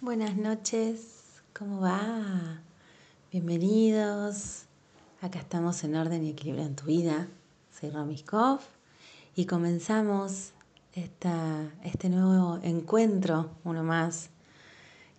Buenas 0.00 0.36
noches, 0.36 1.42
¿cómo 1.52 1.80
va? 1.80 2.60
Bienvenidos. 3.32 4.66
Acá 5.20 5.40
estamos 5.40 5.82
en 5.82 5.96
orden 5.96 6.22
y 6.22 6.30
equilibrio 6.30 6.64
en 6.64 6.76
tu 6.76 6.84
vida. 6.84 7.26
Soy 7.72 7.90
Romiskov 7.90 8.60
y 9.34 9.46
comenzamos 9.46 10.52
esta, 10.92 11.72
este 11.82 12.10
nuevo 12.10 12.60
encuentro, 12.62 13.50
uno 13.64 13.82
más, 13.82 14.30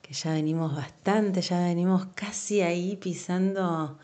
que 0.01 0.13
ya 0.13 0.31
venimos 0.31 0.73
bastante, 0.73 1.41
ya 1.41 1.59
venimos 1.59 2.05
casi 2.15 2.61
ahí 2.61 2.95
pisando 2.95 3.99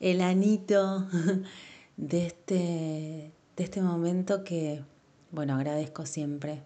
el 0.00 0.22
anito 0.22 1.06
de 1.96 2.26
este, 2.26 3.32
de 3.56 3.62
este 3.62 3.80
momento 3.80 4.42
que, 4.42 4.82
bueno, 5.30 5.54
agradezco 5.54 6.04
siempre 6.04 6.62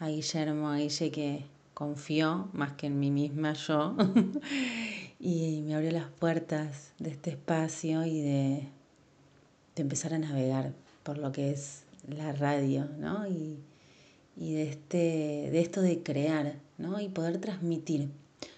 a 0.00 0.08
Guillermo, 0.08 0.68
a 0.68 0.76
Guille 0.76 1.10
que 1.10 1.53
confió 1.74 2.48
más 2.52 2.72
que 2.72 2.86
en 2.86 2.98
mí 3.00 3.10
misma 3.10 3.52
yo 3.52 3.96
y 5.18 5.60
me 5.62 5.74
abrió 5.74 5.90
las 5.90 6.08
puertas 6.08 6.92
de 6.98 7.10
este 7.10 7.30
espacio 7.30 8.04
y 8.04 8.20
de, 8.20 8.68
empezar 9.76 10.14
a 10.14 10.18
navegar 10.18 10.72
por 11.02 11.18
lo 11.18 11.32
que 11.32 11.50
es 11.50 11.82
la 12.08 12.32
radio, 12.32 12.88
¿no? 12.98 13.26
Y, 13.26 13.58
de, 14.36 14.62
este, 14.68 15.50
de 15.50 15.60
esto 15.60 15.80
de 15.82 16.02
crear, 16.02 16.56
¿no? 16.78 17.00
Y 17.00 17.08
poder 17.08 17.40
transmitir, 17.40 18.08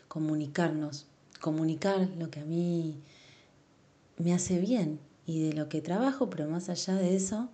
comunicarnos, 0.09 1.07
comunicar 1.41 2.09
lo 2.19 2.31
que 2.31 2.41
a 2.41 2.45
mí 2.45 2.97
me 4.19 4.35
hace 4.35 4.59
bien 4.59 4.99
y 5.27 5.43
de 5.43 5.55
lo 5.55 5.69
que 5.69 5.81
trabajo, 5.81 6.29
pero 6.31 6.49
más 6.49 6.69
allá 6.69 6.95
de 6.95 7.17
eso, 7.17 7.49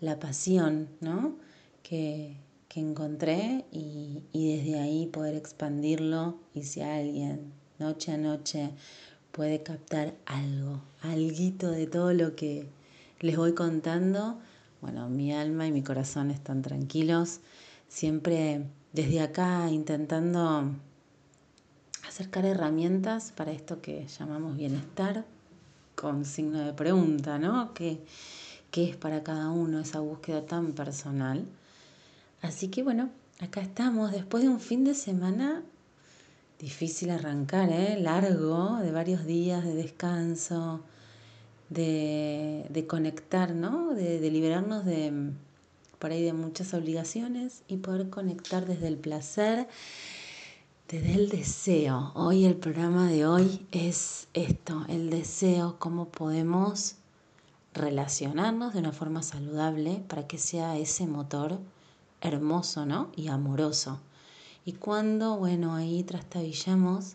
la 0.00 0.18
pasión, 0.18 0.88
¿no? 1.00 1.36
Que, 1.82 2.36
que 2.68 2.80
encontré 2.80 3.64
y, 3.72 4.22
desde 4.32 4.78
ahí 4.78 5.06
poder 5.06 5.34
expandirlo 5.34 6.36
y 6.54 6.64
si 6.64 6.80
alguien 6.80 7.52
noche 7.78 8.12
a 8.12 8.16
noche 8.16 8.70
puede 9.32 9.62
captar 9.62 10.14
algo, 10.26 10.80
alguito 11.02 11.70
de 11.70 11.86
todo 11.86 12.12
lo 12.12 12.34
que 12.36 12.66
les 13.20 13.36
voy 13.36 13.54
contando, 13.54 14.38
bueno, 14.80 15.08
mi 15.08 15.32
alma 15.32 15.66
y 15.66 15.72
mi 15.72 15.82
corazón 15.82 16.30
están 16.30 16.62
tranquilos, 16.62 17.40
siempre 17.88 18.62
desde 18.92 19.20
acá 19.20 19.70
intentando 19.70 20.70
acercar 22.06 22.46
herramientas 22.46 23.32
para 23.36 23.52
esto 23.52 23.80
que 23.80 24.06
llamamos 24.06 24.56
bienestar 24.56 25.24
con 25.94 26.24
signo 26.24 26.60
de 26.60 26.72
pregunta, 26.72 27.38
¿no? 27.38 27.74
¿Qué, 27.74 27.98
qué 28.70 28.90
es 28.90 28.96
para 28.96 29.22
cada 29.22 29.50
uno 29.50 29.80
esa 29.80 30.00
búsqueda 30.00 30.46
tan 30.46 30.72
personal? 30.72 31.46
Así 32.46 32.68
que 32.68 32.84
bueno, 32.84 33.10
acá 33.40 33.60
estamos 33.60 34.12
después 34.12 34.44
de 34.44 34.48
un 34.48 34.60
fin 34.60 34.84
de 34.84 34.94
semana 34.94 35.64
difícil 36.60 37.10
arrancar, 37.10 37.70
¿eh? 37.70 37.98
largo, 37.98 38.76
de 38.76 38.92
varios 38.92 39.26
días 39.26 39.64
de 39.64 39.74
descanso, 39.74 40.80
de, 41.70 42.64
de 42.70 42.86
conectar, 42.86 43.52
¿no? 43.52 43.94
De, 43.94 44.20
de, 44.20 44.30
liberarnos 44.30 44.84
de 44.84 45.32
por 45.98 46.12
ahí 46.12 46.22
de 46.22 46.32
muchas 46.34 46.72
obligaciones 46.72 47.64
y 47.66 47.78
poder 47.78 48.10
conectar 48.10 48.64
desde 48.64 48.86
el 48.86 48.96
placer, 48.96 49.66
desde 50.88 51.14
el 51.14 51.28
deseo. 51.28 52.12
Hoy 52.14 52.44
el 52.44 52.54
programa 52.54 53.10
de 53.10 53.26
hoy 53.26 53.66
es 53.72 54.28
esto, 54.34 54.86
el 54.88 55.10
deseo, 55.10 55.76
cómo 55.80 56.10
podemos 56.10 56.94
relacionarnos 57.74 58.72
de 58.72 58.78
una 58.78 58.92
forma 58.92 59.24
saludable 59.24 60.00
para 60.06 60.28
que 60.28 60.38
sea 60.38 60.78
ese 60.78 61.08
motor 61.08 61.58
hermoso, 62.20 62.86
¿no? 62.86 63.10
Y 63.16 63.28
amoroso. 63.28 64.00
Y 64.64 64.72
cuando, 64.72 65.36
bueno, 65.36 65.74
ahí 65.74 66.02
trastabillamos 66.02 67.14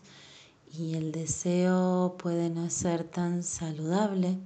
y 0.76 0.94
el 0.94 1.12
deseo 1.12 2.16
puede 2.18 2.48
no 2.48 2.70
ser 2.70 3.04
tan 3.04 3.42
saludable, 3.42 4.38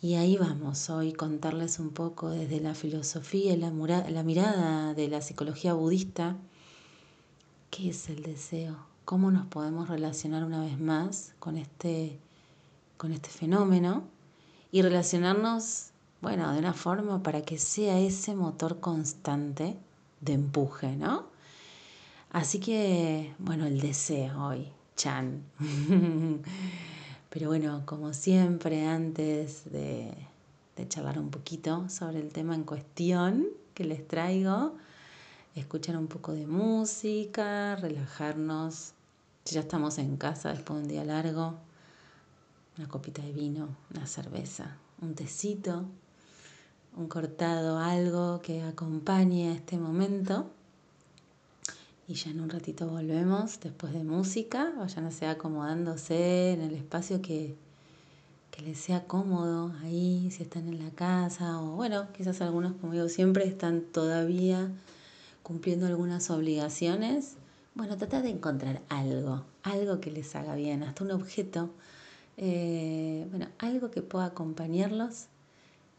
y 0.00 0.14
ahí 0.14 0.36
vamos 0.36 0.90
hoy 0.90 1.12
contarles 1.12 1.80
un 1.80 1.90
poco 1.90 2.30
desde 2.30 2.60
la 2.60 2.76
filosofía 2.76 3.54
y 3.54 3.56
la, 3.56 3.72
mirada 3.72 4.94
de 4.94 5.08
la 5.08 5.20
psicología 5.20 5.74
budista, 5.74 6.36
qué 7.70 7.90
es 7.90 8.08
el 8.08 8.22
deseo, 8.22 8.76
cómo 9.04 9.32
nos 9.32 9.48
podemos 9.48 9.88
relacionar 9.88 10.44
una 10.44 10.60
vez 10.60 10.78
más 10.78 11.34
con 11.40 11.56
este, 11.56 12.20
con 12.96 13.10
este 13.10 13.28
fenómeno 13.28 14.04
y 14.70 14.82
relacionarnos 14.82 15.87
bueno, 16.20 16.52
de 16.52 16.58
una 16.58 16.72
forma 16.72 17.22
para 17.22 17.42
que 17.42 17.58
sea 17.58 17.98
ese 17.98 18.34
motor 18.34 18.80
constante 18.80 19.78
de 20.20 20.32
empuje, 20.32 20.96
¿no? 20.96 21.26
Así 22.30 22.58
que, 22.60 23.34
bueno, 23.38 23.66
el 23.66 23.80
deseo 23.80 24.46
hoy, 24.46 24.68
Chan. 24.96 25.42
Pero 27.30 27.48
bueno, 27.48 27.82
como 27.84 28.12
siempre, 28.12 28.86
antes 28.86 29.70
de, 29.70 30.12
de 30.76 30.88
charlar 30.88 31.18
un 31.18 31.30
poquito 31.30 31.88
sobre 31.88 32.20
el 32.20 32.32
tema 32.32 32.54
en 32.54 32.64
cuestión 32.64 33.46
que 33.74 33.84
les 33.84 34.06
traigo, 34.06 34.74
escuchar 35.54 35.96
un 35.96 36.08
poco 36.08 36.32
de 36.32 36.46
música, 36.46 37.76
relajarnos. 37.76 38.92
Si 39.44 39.54
ya 39.54 39.60
estamos 39.60 39.98
en 39.98 40.16
casa 40.16 40.50
después 40.50 40.78
de 40.78 40.82
un 40.82 40.88
día 40.88 41.04
largo, 41.04 41.54
una 42.76 42.88
copita 42.88 43.22
de 43.22 43.32
vino, 43.32 43.68
una 43.94 44.06
cerveza, 44.06 44.76
un 45.00 45.14
tecito, 45.14 45.84
un 46.98 47.06
cortado, 47.06 47.78
algo 47.78 48.40
que 48.42 48.62
acompañe 48.62 49.50
a 49.50 49.54
este 49.54 49.78
momento. 49.78 50.50
Y 52.08 52.14
ya 52.14 52.30
en 52.30 52.40
un 52.40 52.50
ratito 52.50 52.88
volvemos 52.88 53.60
después 53.60 53.92
de 53.92 54.02
música. 54.02 54.72
Vayan 54.76 55.12
sea 55.12 55.32
acomodándose 55.32 56.52
en 56.52 56.62
el 56.62 56.74
espacio 56.74 57.22
que, 57.22 57.54
que 58.50 58.62
les 58.62 58.78
sea 58.78 59.06
cómodo 59.06 59.72
ahí, 59.82 60.28
si 60.32 60.42
están 60.42 60.66
en 60.66 60.84
la 60.84 60.90
casa. 60.90 61.60
O 61.60 61.76
bueno, 61.76 62.08
quizás 62.16 62.40
algunos, 62.40 62.72
como 62.80 62.94
digo 62.94 63.08
siempre, 63.08 63.46
están 63.46 63.82
todavía 63.82 64.68
cumpliendo 65.44 65.86
algunas 65.86 66.30
obligaciones. 66.30 67.36
Bueno, 67.74 67.96
trata 67.96 68.22
de 68.22 68.30
encontrar 68.30 68.82
algo, 68.88 69.44
algo 69.62 70.00
que 70.00 70.10
les 70.10 70.34
haga 70.34 70.56
bien, 70.56 70.82
hasta 70.82 71.04
un 71.04 71.12
objeto. 71.12 71.70
Eh, 72.38 73.26
bueno, 73.30 73.46
algo 73.58 73.92
que 73.92 74.02
pueda 74.02 74.26
acompañarlos 74.26 75.28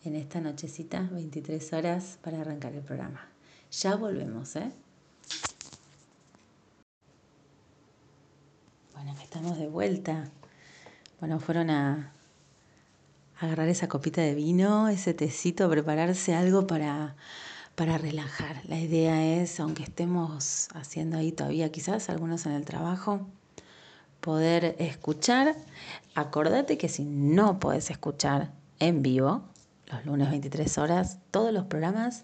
en 0.06 0.16
esta 0.16 0.40
nochecita, 0.40 1.08
23 1.12 1.74
horas, 1.74 2.18
para 2.22 2.42
arrancar 2.42 2.74
el 2.74 2.82
programa. 2.82 3.28
Ya 3.72 3.96
volvemos, 3.96 4.56
¿eh? 4.56 4.72
Bueno, 8.94 9.16
estamos 9.22 9.58
de 9.58 9.68
vuelta. 9.68 10.30
Bueno, 11.20 11.40
fueron 11.40 11.70
a, 11.70 12.14
agarrar 13.40 13.68
esa 13.70 13.88
copita 13.88 14.22
de 14.22 14.36
vino, 14.36 14.90
ese 14.90 15.14
tecito, 15.14 15.70
prepararse 15.70 16.36
algo 16.36 16.68
para, 16.68 17.16
para 17.76 17.98
relajar. 17.98 18.62
La 18.68 18.80
idea 18.80 19.42
es, 19.42 19.60
aunque 19.60 19.84
estemos 19.84 20.70
haciendo 20.74 21.18
ahí 21.18 21.32
todavía 21.32 21.72
quizás 21.72 22.10
algunos 22.10 22.46
en 22.46 22.54
el 22.54 22.66
trabajo, 22.66 23.28
poder 24.20 24.76
escuchar. 24.80 25.56
Acordate 26.16 26.78
que 26.78 26.90
si 26.90 27.06
no 27.06 27.60
puedes 27.60 27.90
escuchar 27.92 28.52
en 28.80 29.02
vivo, 29.02 29.44
los 29.90 30.06
lunes 30.06 30.30
23 30.30 30.78
horas. 30.78 31.18
Todos 31.32 31.52
los 31.52 31.66
programas 31.66 32.24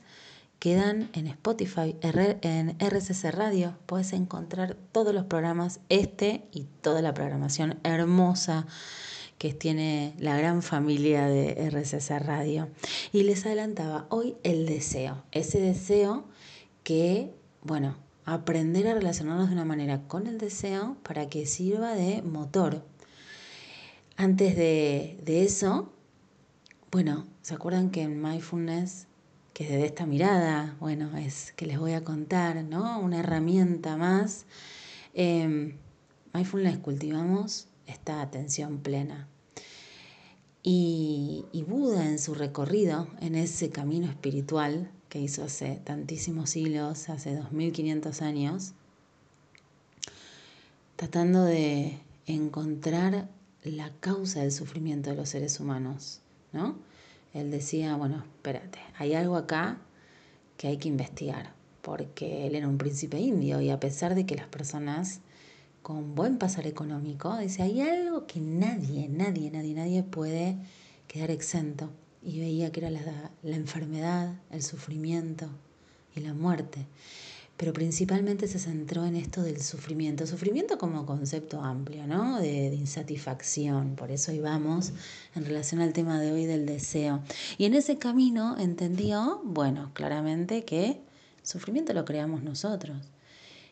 quedan 0.59 1.09
en 1.13 1.27
Spotify, 1.27 1.95
en 2.01 2.75
RCC 2.79 3.31
Radio. 3.31 3.75
Puedes 3.85 4.13
encontrar 4.13 4.77
todos 4.91 5.13
los 5.13 5.25
programas, 5.25 5.79
este 5.89 6.47
y 6.51 6.67
toda 6.81 7.01
la 7.01 7.13
programación 7.13 7.79
hermosa 7.83 8.65
que 9.37 9.53
tiene 9.53 10.15
la 10.17 10.37
gran 10.37 10.61
familia 10.61 11.27
de 11.27 11.69
RCC 11.69 12.19
Radio. 12.19 12.69
Y 13.11 13.23
les 13.23 13.45
adelantaba 13.45 14.05
hoy 14.09 14.35
el 14.43 14.65
deseo, 14.65 15.23
ese 15.31 15.59
deseo 15.59 16.25
que, 16.83 17.33
bueno, 17.63 17.97
aprender 18.25 18.87
a 18.87 18.93
relacionarnos 18.93 19.47
de 19.47 19.53
una 19.53 19.65
manera 19.65 20.01
con 20.07 20.27
el 20.27 20.37
deseo 20.37 20.97
para 21.03 21.27
que 21.27 21.45
sirva 21.45 21.93
de 21.93 22.21
motor. 22.21 22.85
Antes 24.17 24.55
de, 24.55 25.19
de 25.23 25.43
eso, 25.43 25.91
bueno, 26.89 27.27
¿se 27.45 27.53
acuerdan 27.53 27.91
que 27.91 28.01
en 28.01 28.19
mindfulness, 28.23 29.05
que 29.53 29.65
desde 29.65 29.85
esta 29.85 30.07
mirada, 30.07 30.75
bueno, 30.79 31.15
es 31.15 31.53
que 31.55 31.67
les 31.67 31.77
voy 31.77 31.93
a 31.93 32.03
contar, 32.03 32.63
¿no? 32.63 32.99
Una 32.99 33.19
herramienta 33.19 33.97
más. 33.97 34.47
Eh, 35.13 35.75
mindfulness 36.33 36.79
cultivamos 36.79 37.67
esta 37.85 38.23
atención 38.23 38.79
plena. 38.79 39.27
Y, 40.63 41.45
y 41.51 41.61
Buda 41.61 42.09
en 42.09 42.17
su 42.17 42.33
recorrido, 42.33 43.07
en 43.21 43.35
ese 43.35 43.69
camino 43.69 44.07
espiritual 44.07 44.89
que 45.07 45.21
hizo 45.21 45.43
hace 45.43 45.75
tantísimos 45.83 46.49
siglos, 46.49 47.09
hace 47.09 47.35
2500 47.35 48.23
años, 48.23 48.73
tratando 50.95 51.43
de 51.43 51.99
encontrar 52.25 53.29
la 53.61 53.91
causa 53.99 54.39
del 54.39 54.51
sufrimiento 54.51 55.11
de 55.11 55.17
los 55.17 55.29
seres 55.29 55.59
humanos 55.59 56.21
¿no? 56.55 56.75
Él 57.35 57.51
decía, 57.51 57.97
bueno, 57.97 58.23
espérate, 58.37 58.79
hay 58.97 59.13
algo 59.13 59.35
acá 59.35 59.77
que 60.55 60.69
hay 60.69 60.77
que 60.77 60.87
investigar, 60.87 61.53
porque 61.81 62.47
él 62.47 62.55
era 62.55 62.67
un 62.67 62.77
príncipe 62.77 63.19
indio 63.19 63.59
y 63.59 63.69
a 63.69 63.79
pesar 63.79 64.15
de 64.15 64.25
que 64.25 64.35
las 64.35 64.47
personas 64.47 65.19
con 65.81 66.15
buen 66.15 66.37
pasar 66.37 66.65
económico, 66.65 67.37
dice, 67.37 67.61
hay 67.61 67.81
algo 67.81 68.25
que 68.25 68.39
nadie, 68.39 69.09
nadie, 69.09 69.51
nadie, 69.51 69.73
nadie 69.75 70.01
puede 70.01 70.55
quedar 71.07 71.29
exento. 71.29 71.91
Y 72.23 72.39
veía 72.39 72.71
que 72.71 72.79
era 72.79 72.89
la, 72.89 73.31
la 73.43 73.55
enfermedad, 73.55 74.33
el 74.49 74.63
sufrimiento 74.63 75.47
y 76.15 76.21
la 76.21 76.33
muerte 76.33 76.87
pero 77.57 77.71
principalmente 77.71 78.47
se 78.47 78.59
centró 78.59 79.05
en 79.05 79.15
esto 79.15 79.41
del 79.41 79.61
sufrimiento. 79.61 80.27
Sufrimiento 80.27 80.77
como 80.77 81.05
concepto 81.05 81.61
amplio, 81.61 82.05
¿no? 82.05 82.39
De, 82.39 82.75
insatisfacción. 82.75 83.95
Por 83.95 84.11
eso 84.11 84.33
íbamos 84.33 84.91
en 85.35 85.45
relación 85.45 85.79
al 85.79 85.93
tema 85.93 86.19
de 86.19 86.33
hoy 86.33 86.45
del 86.45 86.65
deseo. 86.65 87.21
Y 87.57 87.65
en 87.65 87.73
ese 87.73 87.97
camino 87.97 88.57
entendió, 88.59 89.41
bueno, 89.45 89.91
claramente 89.93 90.65
que 90.65 90.99
sufrimiento 91.43 91.93
lo 91.93 92.03
creamos 92.03 92.43
nosotros. 92.43 92.97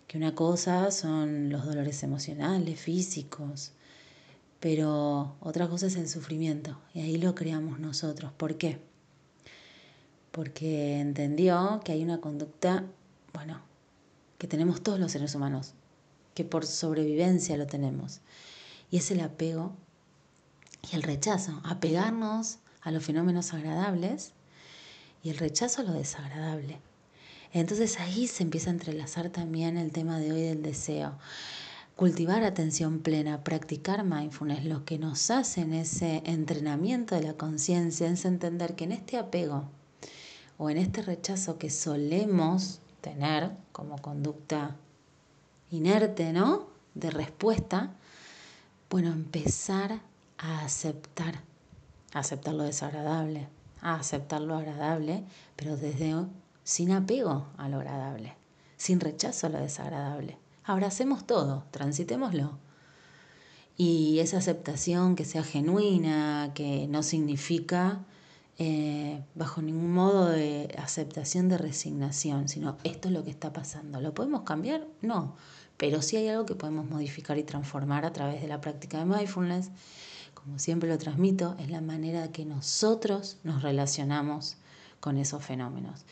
Que 0.08 0.18
una 0.18 0.34
cosa 0.34 0.90
son 0.92 1.50
los 1.50 1.66
dolores 1.66 2.04
emocionales, 2.04 2.80
físicos, 2.80 3.74
pero 4.62 5.36
otra 5.42 5.68
cosa 5.68 5.88
es 5.88 5.98
el 5.98 6.08
sufrimiento. 6.08 6.80
Y 6.94 7.02
ahí 7.02 7.18
lo 7.18 7.36
creamos 7.36 7.80
nosotros. 7.80 8.32
¿Por 8.38 8.58
qué? 8.58 8.80
Porque 10.32 11.02
entendió 11.02 11.82
que 11.84 11.92
hay 11.92 12.04
una 12.04 12.22
conducta, 12.22 12.86
bueno, 13.34 13.73
que 14.44 14.48
tenemos 14.50 14.84
todos 14.84 15.00
los 15.00 15.14
seres 15.14 15.36
humanos, 15.36 15.72
que 16.34 16.44
por 16.44 16.66
sobrevivencia 16.66 17.56
lo 17.56 17.66
tenemos. 17.66 18.20
Y 18.92 18.98
es 18.98 19.10
el 19.10 19.22
apego 19.22 19.72
y 20.92 20.98
el 20.98 21.02
rechazo, 21.02 21.62
apegarnos 21.64 22.58
a 22.82 22.92
los 22.92 23.06
fenómenos 23.06 23.54
agradables 23.54 24.34
y 25.24 25.30
el 25.30 25.38
rechazo 25.38 25.80
a 25.80 25.86
lo 25.86 25.94
desagradable. 25.94 26.82
Entonces 27.54 28.02
ahí 28.02 28.28
se 28.28 28.44
empieza 28.44 28.70
a 28.70 28.74
entrelazar 28.74 29.30
también 29.30 29.78
el 29.78 29.94
tema 29.94 30.20
de 30.20 30.34
hoy 30.34 30.42
del 30.42 30.62
deseo. 30.62 31.18
Cultivar 31.96 32.44
atención 32.44 33.00
plena, 33.00 33.46
practicar 33.46 34.04
mindfulness, 34.04 34.66
lo 34.66 34.84
que 34.84 35.00
nos 35.00 35.32
hace 35.32 35.62
en 35.62 35.74
ese 35.74 36.22
entrenamiento 36.26 37.16
de 37.16 37.24
la 37.24 37.36
conciencia 37.36 38.10
es 38.10 38.26
entender 38.26 38.76
que 38.76 38.84
en 38.84 38.92
este 38.92 39.16
apego 39.16 39.70
o 40.58 40.70
en 40.70 40.80
este 40.80 41.02
rechazo 41.02 41.58
que 41.58 41.70
solemos 41.70 42.82
tener 43.04 43.52
como 43.74 44.02
conducta 44.02 44.78
inerte, 45.70 46.32
¿no? 46.32 46.68
De 46.96 47.12
respuesta, 47.12 47.92
bueno, 48.90 49.12
empezar 49.12 50.00
a 50.38 50.64
aceptar, 50.64 51.42
a 52.14 52.20
aceptar 52.20 52.54
lo 52.54 52.64
desagradable, 52.64 53.50
a 53.82 53.96
aceptar 53.96 54.40
lo 54.42 54.56
agradable, 54.56 55.26
pero 55.58 55.76
desde 55.76 56.16
sin 56.64 56.92
apego 56.92 57.48
a 57.58 57.68
lo 57.68 57.78
agradable, 57.78 58.36
sin 58.78 59.02
rechazo 59.02 59.48
a 59.48 59.50
lo 59.50 59.60
desagradable. 59.60 60.38
Abracemos 60.64 61.28
todo, 61.28 61.66
transitémoslo. 61.72 62.58
Y 63.76 64.20
esa 64.20 64.38
aceptación 64.38 65.18
que 65.18 65.26
sea 65.26 65.44
genuina, 65.44 66.52
que 66.54 66.88
no 66.88 67.04
significa 67.04 68.06
eh, 68.60 69.24
bajo 69.34 69.62
ningún 69.62 69.92
modo 69.92 70.30
de 70.30 70.74
aceptación 70.78 71.50
de 71.50 71.58
resignación, 71.58 72.48
sino 72.48 72.78
esto 72.84 73.08
es 73.08 73.14
lo 73.14 73.24
que 73.24 73.32
está 73.32 73.52
pasando. 73.52 74.00
¿Lo 74.00 74.14
podemos 74.14 74.42
cambiar? 74.42 74.88
No, 75.02 75.36
pero 75.78 76.02
sí 76.02 76.18
hay 76.18 76.28
algo 76.28 76.46
que 76.46 76.56
podemos 76.56 76.88
modificar 76.88 77.38
y 77.38 77.44
transformar 77.44 78.06
a 78.06 78.14
través 78.14 78.42
de 78.42 78.48
la 78.48 78.62
práctica 78.62 79.00
de 79.00 79.06
mindfulness. 79.06 79.72
Como 80.36 80.60
siempre 80.60 80.90
lo 80.90 80.98
transmito, 80.98 81.56
es 81.60 81.70
la 81.70 81.82
manera 81.82 82.32
que 82.32 82.46
nosotros 82.46 83.38
nos 83.44 83.64
relacionamos 83.64 84.58
con 85.00 85.18
esos 85.18 85.44
fenómenos. 85.44 86.06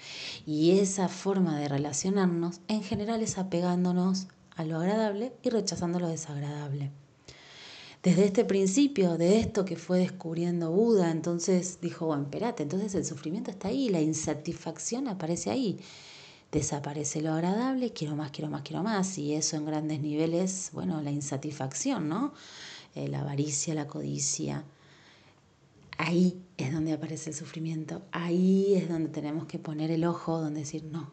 Y 0.45 0.79
esa 0.79 1.09
forma 1.09 1.59
de 1.59 1.67
relacionarnos 1.67 2.61
en 2.67 2.81
general 2.83 3.21
es 3.21 3.37
apegándonos 3.37 4.27
a 4.55 4.65
lo 4.65 4.77
agradable 4.77 5.33
y 5.43 5.49
rechazando 5.49 5.99
lo 5.99 6.07
desagradable 6.07 6.91
desde 8.03 8.25
este 8.25 8.45
principio, 8.45 9.17
de 9.17 9.39
esto 9.39 9.63
que 9.63 9.75
fue 9.75 9.99
descubriendo 9.99 10.71
Buda, 10.71 11.11
entonces 11.11 11.79
dijo, 11.81 12.07
bueno, 12.07 12.23
espérate, 12.23 12.63
entonces 12.63 12.95
el 12.95 13.05
sufrimiento 13.05 13.51
está 13.51 13.67
ahí, 13.67 13.89
la 13.89 14.01
insatisfacción 14.01 15.07
aparece 15.07 15.51
ahí. 15.51 15.79
Desaparece 16.51 17.21
lo 17.21 17.31
agradable, 17.31 17.93
quiero 17.93 18.15
más, 18.15 18.31
quiero 18.31 18.49
más, 18.49 18.63
quiero 18.63 18.81
más. 18.81 19.17
Y 19.19 19.33
eso 19.35 19.55
en 19.55 19.65
grandes 19.65 20.01
niveles, 20.01 20.71
bueno, 20.73 20.99
la 21.01 21.11
insatisfacción, 21.11 22.09
¿no? 22.09 22.33
Eh, 22.95 23.07
la 23.07 23.21
avaricia, 23.21 23.75
la 23.75 23.87
codicia. 23.87 24.63
Ahí 25.97 26.41
es 26.57 26.73
donde 26.73 26.93
aparece 26.93 27.29
el 27.29 27.35
sufrimiento. 27.35 28.01
Ahí 28.11 28.73
es 28.75 28.89
donde 28.89 29.09
tenemos 29.09 29.45
que 29.45 29.59
poner 29.59 29.91
el 29.91 30.05
ojo, 30.05 30.41
donde 30.41 30.61
decir, 30.61 30.83
no, 30.85 31.11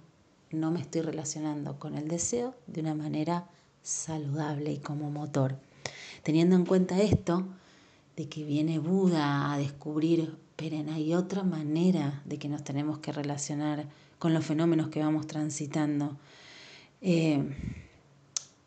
no 0.50 0.70
me 0.70 0.80
estoy 0.80 1.02
relacionando 1.02 1.78
con 1.78 1.96
el 1.96 2.08
deseo 2.08 2.54
de 2.66 2.80
una 2.80 2.94
manera 2.94 3.46
saludable 3.82 4.72
y 4.72 4.78
como 4.78 5.10
motor. 5.10 5.67
Teniendo 6.28 6.56
en 6.56 6.66
cuenta 6.66 7.00
esto, 7.00 7.48
de 8.14 8.28
que 8.28 8.44
viene 8.44 8.78
Buda 8.78 9.50
a 9.50 9.56
descubrir, 9.56 10.36
pero 10.56 10.76
hay 10.92 11.14
otra 11.14 11.42
manera 11.42 12.20
de 12.26 12.38
que 12.38 12.50
nos 12.50 12.62
tenemos 12.62 12.98
que 12.98 13.12
relacionar 13.12 13.86
con 14.18 14.34
los 14.34 14.44
fenómenos 14.44 14.88
que 14.88 15.00
vamos 15.00 15.26
transitando. 15.26 16.18
Eh, 17.00 17.42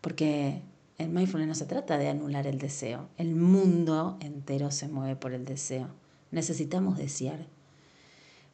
porque 0.01 0.63
el 0.97 1.09
mindfulness 1.09 1.49
no 1.49 1.53
se 1.53 1.67
trata 1.67 1.99
de 1.99 2.09
anular 2.09 2.47
el 2.47 2.57
deseo. 2.57 3.09
El 3.19 3.35
mundo 3.35 4.17
entero 4.21 4.71
se 4.71 4.87
mueve 4.87 5.15
por 5.15 5.31
el 5.31 5.45
deseo. 5.45 5.87
Necesitamos 6.31 6.97
desear. 6.97 7.45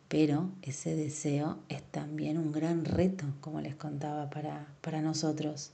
Pero 0.09 0.49
ese 0.63 0.97
deseo 0.97 1.59
es 1.69 1.81
también 1.81 2.37
un 2.37 2.51
gran 2.51 2.83
reto, 2.83 3.23
como 3.39 3.61
les 3.61 3.75
contaba, 3.75 4.29
para, 4.29 4.67
para 4.81 5.01
nosotros. 5.01 5.71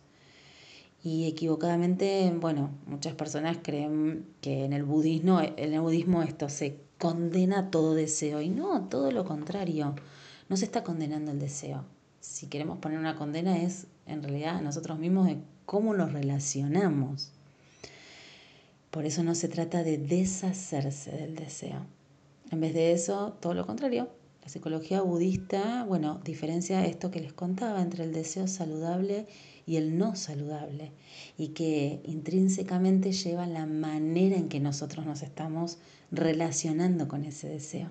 Y 1.04 1.28
equivocadamente, 1.28 2.34
bueno, 2.40 2.72
muchas 2.86 3.14
personas 3.14 3.58
creen 3.62 4.26
que 4.40 4.64
en 4.64 4.72
el 4.72 4.84
budismo, 4.84 5.42
en 5.42 5.74
el 5.74 5.82
budismo 5.82 6.24
esto 6.24 6.48
se 6.48 6.80
condena 6.98 7.70
todo 7.70 7.94
deseo 7.94 8.42
y 8.42 8.50
no, 8.50 8.88
todo 8.88 9.12
lo 9.12 9.26
contrario. 9.26 9.96
No 10.48 10.56
se 10.56 10.64
está 10.64 10.84
condenando 10.84 11.32
el 11.32 11.40
deseo. 11.40 11.84
Si 12.22 12.48
queremos 12.48 12.78
poner 12.78 13.00
una 13.00 13.18
condena 13.18 13.62
es 13.62 13.88
en 14.06 14.24
realidad 14.24 14.62
nosotros 14.62 14.98
mismos 14.98 15.28
de 15.28 15.40
cómo 15.66 15.94
nos 15.94 16.14
relacionamos. 16.14 17.34
Por 18.90 19.06
eso 19.06 19.24
no 19.24 19.36
se 19.36 19.50
trata 19.50 19.84
de 19.84 19.98
deshacerse 19.98 21.12
del 21.12 21.36
deseo. 21.36 21.86
En 22.52 22.62
vez 22.62 22.74
de 22.74 22.94
eso, 22.94 23.36
todo 23.42 23.54
lo 23.54 23.66
contrario. 23.66 24.08
La 24.44 24.50
psicología 24.50 25.02
budista, 25.02 25.84
bueno, 25.86 26.22
diferencia 26.24 26.86
esto 26.86 27.12
que 27.12 27.20
les 27.20 27.34
contaba 27.34 27.82
entre 27.82 28.04
el 28.04 28.14
deseo 28.14 28.48
saludable 28.48 29.26
y 29.26 29.53
el 29.68 29.98
no 29.98 30.16
saludable 30.16 30.92
y 31.38 31.50
que 31.50 32.02
intrínsecamente 32.04 33.12
lleva 33.12 33.48
la 33.48 33.66
manera 33.66 34.36
en 34.36 34.50
que 34.50 34.60
nosotros 34.60 35.06
nos 35.06 35.22
estamos 35.22 35.78
relacionando 36.12 37.08
con 37.08 37.26
ese 37.26 37.48
deseo. 37.48 37.90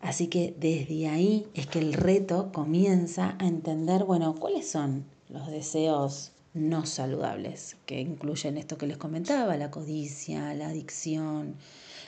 Así 0.00 0.26
que 0.26 0.54
desde 0.58 1.08
ahí 1.08 1.46
es 1.54 1.66
que 1.66 1.78
el 1.78 1.92
reto 1.92 2.50
comienza 2.52 3.36
a 3.38 3.46
entender, 3.46 4.04
bueno, 4.04 4.34
cuáles 4.34 4.68
son 4.68 5.04
los 5.28 5.48
deseos 5.48 6.32
no 6.54 6.84
saludables, 6.86 7.76
que 7.86 8.00
incluyen 8.00 8.58
esto 8.58 8.76
que 8.76 8.86
les 8.86 8.98
comentaba, 8.98 9.56
la 9.56 9.70
codicia, 9.70 10.54
la 10.54 10.68
adicción, 10.68 11.56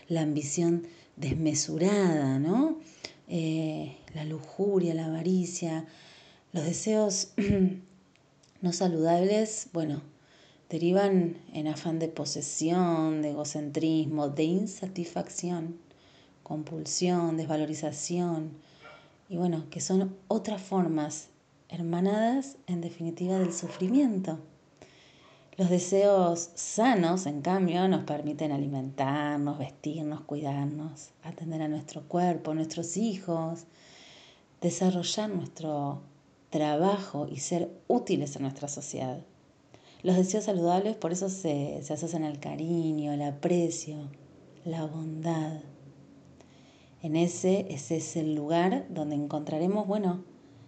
la 0.09 0.23
ambición 0.23 0.87
desmesurada, 1.17 2.39
¿no? 2.39 2.79
Eh, 3.29 3.97
la 4.15 4.25
lujuria, 4.25 4.93
la 4.93 5.07
avaricia, 5.07 5.87
los 6.53 6.65
deseos 6.65 7.33
no 8.65 8.73
saludables, 8.73 9.69
bueno, 9.75 10.01
derivan 10.71 11.37
en 11.53 11.69
afán 11.69 11.99
de 11.99 12.09
posesión, 12.09 13.21
de 13.21 13.33
egocentrismo, 13.33 14.31
de 14.31 14.45
insatisfacción, 14.45 15.77
compulsión, 16.43 17.37
desvalorización, 17.37 18.53
y 19.29 19.37
bueno, 19.37 19.67
que 19.69 19.83
son 19.83 20.17
otras 20.29 20.63
formas 20.63 21.29
hermanadas 21.69 22.57
en 22.67 22.81
definitiva 22.81 23.39
del 23.39 23.53
sufrimiento. 23.53 24.39
Los 25.59 25.69
deseos 25.69 26.49
sanos, 26.55 27.27
en 27.27 27.43
cambio, 27.43 27.87
nos 27.87 28.05
permiten 28.05 28.51
alimentarnos, 28.51 29.59
vestirnos, 29.59 30.23
cuidarnos, 30.23 31.11
atender 31.23 31.61
a 31.61 31.69
nuestro 31.69 32.09
cuerpo, 32.09 32.55
nuestros 32.55 32.97
hijos, 32.97 33.65
desarrollar 34.63 35.29
nuestro 35.29 36.01
trabajo 36.55 37.27
y 37.29 37.39
ser 37.39 37.69
útiles 37.89 38.37
a 38.37 38.39
nuestra 38.39 38.69
sociedad. 38.69 39.19
Los 40.05 40.15
deseos 40.15 40.45
saludables 40.45 40.95
por 40.95 41.11
eso 41.11 41.29
se, 41.29 41.83
asocian 41.91 42.23
al 42.23 42.39
cariño, 42.39 43.13
el 43.13 43.23
aprecio, 43.23 43.97
la 44.65 44.87
bondad. 44.87 45.63
En 47.03 47.17
ese, 47.17 47.67
ese 47.71 47.97
es 47.97 48.15
el 48.15 48.37
lugar 48.37 48.87
donde 48.89 49.17
encontraremos, 49.17 49.89
bueno, 49.89 50.23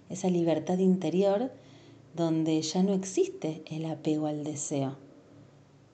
esa 0.09 0.28
libertad 0.28 0.78
interior 0.78 1.52
donde 2.16 2.61
ya 2.62 2.83
no 2.83 2.93
existe 2.93 3.62
el 3.66 3.85
apego 3.85 4.26
al 4.26 4.43
deseo, 4.43 4.97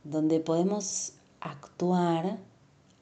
donde 0.05 0.41
podemos 0.41 1.13
actuar 1.41 2.39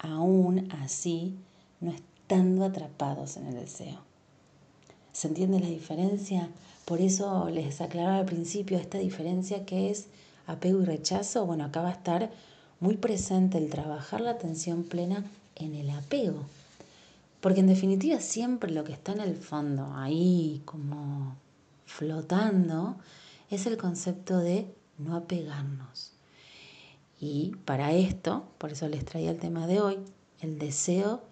aún 0.00 0.68
así 0.72 1.38
no 1.78 1.92
estando 1.92 2.64
atrapados 2.64 3.36
en 3.36 3.46
el 3.46 3.54
deseo. 3.54 4.00
¿Se 5.12 5.28
entiende 5.28 5.60
la 5.60 5.68
diferencia? 5.68 6.50
Por 6.90 7.00
eso 7.00 7.48
les 7.50 7.80
aclaraba 7.80 8.16
al 8.16 8.24
principio 8.24 8.76
esta 8.76 8.98
diferencia 8.98 9.64
que 9.64 9.90
es 9.90 10.08
apego 10.48 10.82
y 10.82 10.84
rechazo, 10.84 11.46
bueno, 11.46 11.66
acá 11.66 11.82
va 11.82 11.90
a 11.90 11.92
estar 11.92 12.32
muy 12.80 12.96
presente 12.96 13.58
el 13.58 13.70
trabajar 13.70 14.20
la 14.20 14.32
atención 14.32 14.82
plena 14.82 15.24
en 15.54 15.76
el 15.76 15.88
apego. 15.90 16.42
Porque 17.40 17.60
en 17.60 17.68
definitiva 17.68 18.18
siempre 18.18 18.72
lo 18.72 18.82
que 18.82 18.92
está 18.92 19.12
en 19.12 19.20
el 19.20 19.36
fondo, 19.36 19.92
ahí 19.94 20.62
como 20.64 21.36
flotando, 21.86 22.96
es 23.50 23.66
el 23.66 23.76
concepto 23.76 24.38
de 24.38 24.66
no 24.98 25.14
apegarnos. 25.14 26.10
Y 27.20 27.52
para 27.66 27.92
esto, 27.92 28.48
por 28.58 28.72
eso 28.72 28.88
les 28.88 29.04
traía 29.04 29.30
el 29.30 29.38
tema 29.38 29.68
de 29.68 29.80
hoy, 29.80 29.98
el 30.40 30.58
deseo 30.58 31.22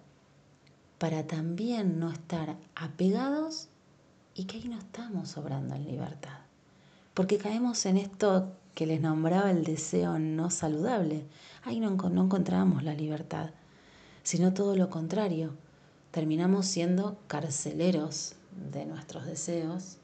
para 0.99 1.27
también 1.27 1.99
no 1.99 2.13
estar 2.13 2.55
apegados 2.77 3.71
y 4.39 4.45
que 4.45 4.59
ahí 4.59 4.69
no 4.69 4.79
estamos 4.79 5.37
obrando 5.37 5.75
en 5.75 5.85
libertad. 5.85 6.39
Porque 7.13 7.39
caemos 7.39 7.85
en 7.87 7.97
esto 7.97 8.53
que 8.77 8.87
les 8.87 9.01
nombraba 9.01 9.51
el 9.51 9.65
deseo 9.65 10.21
no 10.21 10.49
saludable. 10.51 11.25
Ahí 11.65 11.81
no, 11.81 11.91
no 11.91 12.25
encontramos 12.25 12.85
la 12.85 12.95
libertad, 12.95 13.51
sino 14.23 14.55
todo 14.55 14.77
lo 14.77 14.91
contrario. 14.91 15.55
Terminamos 16.13 16.67
siendo 16.67 17.19
carceleros 17.27 18.37
de 18.71 18.87
nuestros 18.87 19.27
deseos 19.27 19.97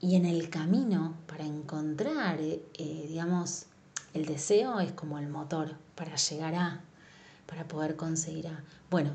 y 0.00 0.16
en 0.16 0.24
el 0.24 0.48
camino 0.48 1.14
para 1.26 1.44
encontrar, 1.44 2.40
eh, 2.40 2.62
digamos, 3.06 3.66
el 4.14 4.24
deseo 4.24 4.80
es 4.80 4.92
como 4.92 5.18
el 5.18 5.28
motor 5.28 5.76
para 5.94 6.16
llegar 6.16 6.54
a, 6.54 6.80
para 7.46 7.68
poder 7.68 7.96
conseguir 7.96 8.48
a. 8.48 8.64
Bueno, 8.90 9.10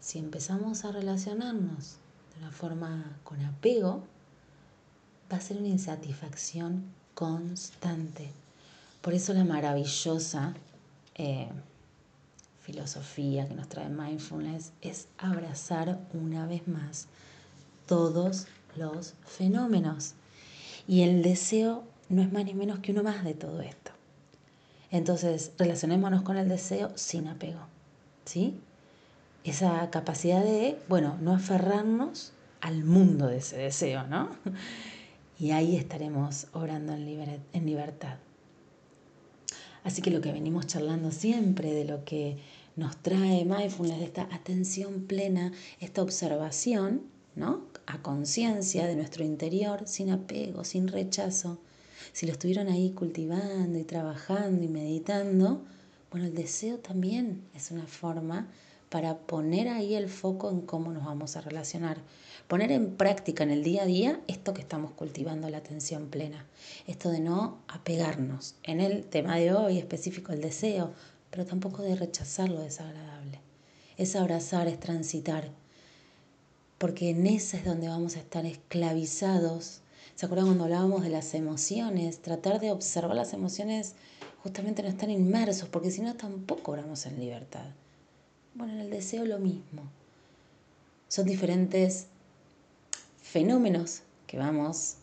si 0.00 0.18
empezamos 0.18 0.84
a 0.84 0.90
relacionarnos 0.90 2.00
una 2.38 2.50
forma 2.50 3.18
con 3.24 3.44
apego, 3.44 4.04
va 5.30 5.36
a 5.36 5.40
ser 5.40 5.56
una 5.58 5.68
insatisfacción 5.68 6.84
constante. 7.14 8.30
Por 9.00 9.14
eso 9.14 9.32
la 9.32 9.44
maravillosa 9.44 10.54
eh, 11.14 11.48
filosofía 12.60 13.46
que 13.46 13.54
nos 13.54 13.68
trae 13.68 13.88
mindfulness 13.88 14.72
es 14.82 15.08
abrazar 15.18 16.00
una 16.12 16.46
vez 16.46 16.66
más 16.68 17.06
todos 17.86 18.46
los 18.76 19.14
fenómenos. 19.24 20.14
Y 20.88 21.02
el 21.02 21.22
deseo 21.22 21.84
no 22.08 22.22
es 22.22 22.32
más 22.32 22.44
ni 22.44 22.54
menos 22.54 22.80
que 22.80 22.92
uno 22.92 23.02
más 23.02 23.24
de 23.24 23.34
todo 23.34 23.60
esto. 23.60 23.92
Entonces, 24.90 25.52
relacionémonos 25.58 26.22
con 26.22 26.36
el 26.36 26.48
deseo 26.48 26.92
sin 26.96 27.28
apego. 27.28 27.60
¿Sí? 28.24 28.58
Esa 29.46 29.88
capacidad 29.90 30.42
de, 30.42 30.76
bueno, 30.88 31.16
no 31.20 31.32
aferrarnos 31.32 32.32
al 32.60 32.82
mundo 32.82 33.28
de 33.28 33.38
ese 33.38 33.56
deseo, 33.56 34.06
¿no? 34.06 34.30
Y 35.38 35.50
ahí 35.50 35.76
estaremos 35.76 36.46
obrando 36.54 36.94
en, 36.94 37.42
en 37.52 37.66
libertad. 37.66 38.16
Así 39.84 40.00
que 40.00 40.10
lo 40.10 40.22
que 40.22 40.32
venimos 40.32 40.66
charlando 40.66 41.12
siempre, 41.12 41.74
de 41.74 41.84
lo 41.84 42.04
que 42.06 42.38
nos 42.74 42.96
trae 42.96 43.44
mindfulness, 43.44 43.98
de 43.98 44.04
esta 44.06 44.22
atención 44.32 45.02
plena, 45.02 45.52
esta 45.78 46.02
observación, 46.02 47.02
¿no? 47.36 47.66
A 47.86 48.02
conciencia 48.02 48.86
de 48.86 48.96
nuestro 48.96 49.24
interior, 49.24 49.82
sin 49.86 50.10
apego, 50.10 50.64
sin 50.64 50.88
rechazo. 50.88 51.58
Si 52.12 52.26
lo 52.26 52.32
estuvieron 52.32 52.68
ahí 52.68 52.92
cultivando 52.92 53.78
y 53.78 53.84
trabajando 53.84 54.64
y 54.64 54.68
meditando, 54.68 55.62
bueno, 56.10 56.26
el 56.26 56.34
deseo 56.34 56.78
también 56.78 57.42
es 57.54 57.70
una 57.70 57.86
forma 57.86 58.48
para 58.88 59.18
poner 59.18 59.68
ahí 59.68 59.94
el 59.94 60.08
foco 60.08 60.50
en 60.50 60.60
cómo 60.60 60.92
nos 60.92 61.04
vamos 61.04 61.36
a 61.36 61.40
relacionar. 61.40 61.98
Poner 62.48 62.70
en 62.70 62.96
práctica 62.96 63.42
en 63.42 63.50
el 63.50 63.64
día 63.64 63.82
a 63.82 63.86
día 63.86 64.20
esto 64.28 64.54
que 64.54 64.60
estamos 64.60 64.92
cultivando, 64.92 65.50
la 65.50 65.58
atención 65.58 66.06
plena. 66.06 66.46
Esto 66.86 67.10
de 67.10 67.20
no 67.20 67.58
apegarnos. 67.66 68.54
En 68.62 68.80
el 68.80 69.04
tema 69.04 69.36
de 69.36 69.52
hoy 69.52 69.78
específico, 69.78 70.32
el 70.32 70.40
deseo, 70.40 70.92
pero 71.30 71.44
tampoco 71.44 71.82
de 71.82 71.96
rechazar 71.96 72.48
lo 72.48 72.60
desagradable. 72.60 73.40
Es 73.96 74.14
abrazar, 74.14 74.68
es 74.68 74.78
transitar. 74.78 75.50
Porque 76.78 77.10
en 77.10 77.26
esa 77.26 77.56
es 77.56 77.64
donde 77.64 77.88
vamos 77.88 78.16
a 78.16 78.20
estar 78.20 78.46
esclavizados. 78.46 79.80
¿Se 80.14 80.26
acuerdan 80.26 80.46
cuando 80.46 80.64
hablábamos 80.64 81.02
de 81.02 81.08
las 81.08 81.34
emociones? 81.34 82.22
Tratar 82.22 82.60
de 82.60 82.70
observar 82.70 83.16
las 83.16 83.32
emociones 83.32 83.94
justamente 84.42 84.82
no 84.82 84.88
están 84.88 85.10
inmersos, 85.10 85.68
porque 85.68 85.90
si 85.90 86.02
no 86.02 86.14
tampoco 86.14 86.72
oramos 86.72 87.04
en 87.06 87.18
libertad. 87.18 87.66
Bueno, 88.56 88.72
en 88.72 88.80
el 88.80 88.90
deseo 88.90 89.26
lo 89.26 89.38
mismo. 89.38 89.82
Son 91.08 91.26
diferentes 91.26 92.06
fenómenos 93.22 94.00
que 94.26 94.38
vamos 94.38 94.94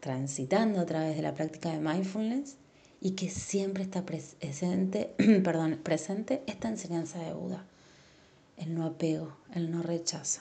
transitando 0.00 0.80
a 0.80 0.86
través 0.86 1.14
de 1.14 1.22
la 1.22 1.32
práctica 1.32 1.70
de 1.70 1.78
mindfulness 1.78 2.56
y 3.00 3.12
que 3.12 3.30
siempre 3.30 3.84
está 3.84 4.04
presente, 4.04 5.14
perdón, 5.44 5.78
presente 5.80 6.42
esta 6.48 6.68
enseñanza 6.68 7.20
de 7.20 7.32
Buda. 7.32 7.64
El 8.56 8.74
no 8.74 8.84
apego, 8.86 9.36
el 9.54 9.70
no 9.70 9.82
rechazo, 9.82 10.40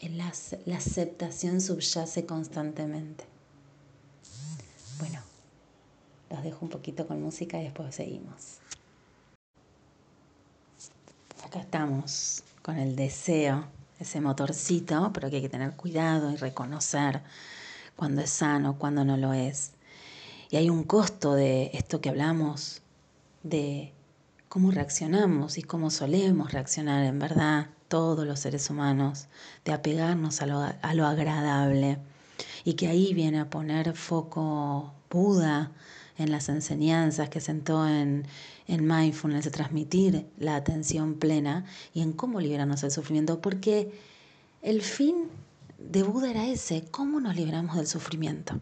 la, 0.00 0.32
la 0.64 0.76
aceptación 0.78 1.60
subyace 1.60 2.26
constantemente. 2.26 3.24
Bueno, 4.98 5.20
los 6.30 6.42
dejo 6.42 6.58
un 6.62 6.70
poquito 6.70 7.06
con 7.06 7.22
música 7.22 7.60
y 7.60 7.64
después 7.64 7.94
seguimos. 7.94 8.58
Acá 11.46 11.60
estamos 11.60 12.42
con 12.60 12.76
el 12.76 12.96
deseo 12.96 13.66
ese 14.00 14.20
motorcito, 14.20 15.12
pero 15.14 15.30
que 15.30 15.36
hay 15.36 15.42
que 15.42 15.48
tener 15.48 15.76
cuidado 15.76 16.32
y 16.32 16.36
reconocer 16.36 17.22
cuando 17.94 18.20
es 18.20 18.30
sano, 18.30 18.80
cuando 18.80 19.04
no 19.04 19.16
lo 19.16 19.32
es. 19.32 19.70
Y 20.50 20.56
hay 20.56 20.68
un 20.70 20.82
costo 20.82 21.34
de 21.34 21.70
esto 21.72 22.00
que 22.00 22.08
hablamos, 22.08 22.82
de 23.44 23.92
cómo 24.48 24.72
reaccionamos 24.72 25.56
y 25.56 25.62
cómo 25.62 25.90
solemos 25.90 26.50
reaccionar 26.50 27.04
en 27.04 27.20
verdad 27.20 27.68
todos 27.86 28.26
los 28.26 28.40
seres 28.40 28.68
humanos, 28.68 29.28
de 29.64 29.72
apegarnos 29.72 30.42
a 30.42 30.46
lo, 30.46 30.58
a 30.58 30.94
lo 30.94 31.06
agradable. 31.06 31.98
Y 32.64 32.74
que 32.74 32.88
ahí 32.88 33.14
viene 33.14 33.38
a 33.38 33.50
poner 33.50 33.94
foco 33.94 34.92
Buda 35.08 35.70
en 36.18 36.30
las 36.30 36.48
enseñanzas 36.48 37.28
que 37.28 37.40
sentó 37.40 37.86
en, 37.86 38.26
en 38.66 38.86
mindfulness, 38.86 39.44
de 39.44 39.50
transmitir 39.50 40.26
la 40.38 40.56
atención 40.56 41.14
plena 41.14 41.64
y 41.94 42.02
en 42.02 42.12
cómo 42.12 42.40
liberarnos 42.40 42.80
del 42.80 42.90
sufrimiento, 42.90 43.40
porque 43.40 43.92
el 44.62 44.82
fin 44.82 45.28
de 45.78 46.02
Buda 46.02 46.30
era 46.30 46.46
ese, 46.46 46.84
cómo 46.90 47.20
nos 47.20 47.36
liberamos 47.36 47.76
del 47.76 47.86
sufrimiento. 47.86 48.60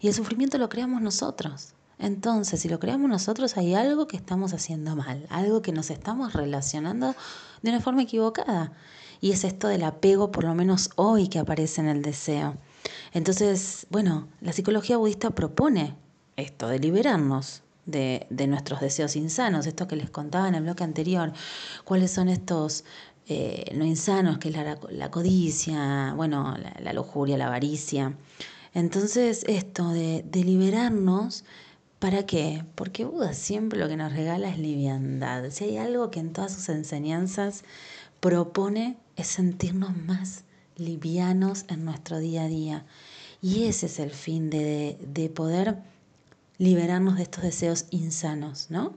Y 0.00 0.08
el 0.08 0.14
sufrimiento 0.14 0.58
lo 0.58 0.68
creamos 0.68 1.02
nosotros. 1.02 1.74
Entonces, 1.98 2.60
si 2.60 2.68
lo 2.68 2.78
creamos 2.78 3.08
nosotros, 3.08 3.56
hay 3.56 3.74
algo 3.74 4.08
que 4.08 4.16
estamos 4.16 4.52
haciendo 4.52 4.96
mal, 4.96 5.26
algo 5.30 5.62
que 5.62 5.72
nos 5.72 5.90
estamos 5.90 6.32
relacionando 6.32 7.14
de 7.62 7.70
una 7.70 7.80
forma 7.80 8.02
equivocada. 8.02 8.72
Y 9.20 9.32
es 9.32 9.44
esto 9.44 9.68
del 9.68 9.84
apego, 9.84 10.30
por 10.30 10.44
lo 10.44 10.54
menos 10.54 10.90
hoy, 10.96 11.28
que 11.28 11.38
aparece 11.38 11.80
en 11.80 11.88
el 11.88 12.02
deseo. 12.02 12.56
Entonces, 13.12 13.86
bueno, 13.90 14.28
la 14.40 14.52
psicología 14.52 14.96
budista 14.96 15.30
propone 15.30 15.96
esto, 16.36 16.68
de 16.68 16.78
liberarnos 16.78 17.62
de, 17.86 18.46
nuestros 18.48 18.80
deseos 18.80 19.16
insanos, 19.16 19.66
esto 19.66 19.86
que 19.86 19.96
les 19.96 20.10
contaba 20.10 20.48
en 20.48 20.54
el 20.54 20.62
bloque 20.62 20.84
anterior, 20.84 21.32
cuáles 21.84 22.10
son 22.10 22.28
estos 22.28 22.84
eh, 23.26 23.72
no 23.74 23.84
insanos, 23.84 24.38
que 24.38 24.48
es 24.48 24.54
la, 24.54 25.10
codicia, 25.10 26.12
bueno, 26.14 26.56
la, 26.80 26.92
lujuria, 26.92 27.36
la 27.36 27.46
avaricia. 27.46 28.16
Entonces, 28.74 29.44
esto 29.46 29.88
de, 29.90 30.24
de 30.28 30.44
liberarnos, 30.44 31.44
¿para 31.98 32.26
qué? 32.26 32.64
Porque 32.74 33.04
Buda 33.04 33.32
siempre 33.32 33.78
lo 33.78 33.88
que 33.88 33.96
nos 33.96 34.12
regala 34.12 34.48
es 34.48 34.58
liviandad. 34.58 35.50
Si 35.50 35.64
hay 35.64 35.76
algo 35.78 36.10
que 36.10 36.20
en 36.20 36.32
todas 36.32 36.52
sus 36.52 36.68
enseñanzas 36.68 37.64
propone 38.20 38.96
es 39.16 39.28
sentirnos 39.28 39.96
más 39.96 40.44
livianos 40.76 41.66
en 41.68 41.84
nuestro 41.84 42.18
día 42.18 42.44
a 42.44 42.48
día. 42.48 42.84
Y 43.40 43.64
ese 43.64 43.86
es 43.86 43.98
el 43.98 44.10
fin 44.10 44.50
de, 44.50 44.98
de 45.06 45.28
poder 45.28 45.76
liberarnos 46.58 47.16
de 47.16 47.24
estos 47.24 47.42
deseos 47.42 47.86
insanos, 47.90 48.70
¿no? 48.70 48.94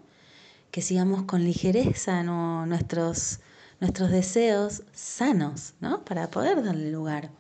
Que 0.72 0.82
sigamos 0.82 1.24
con 1.24 1.44
ligereza 1.44 2.24
nuestros, 2.24 3.40
nuestros 3.80 4.12
deseos 4.12 4.84
sanos, 4.94 5.74
¿no? 5.80 6.04
Para 6.06 6.30
poder 6.30 6.64
darle 6.64 6.92
lugar. 6.92 7.32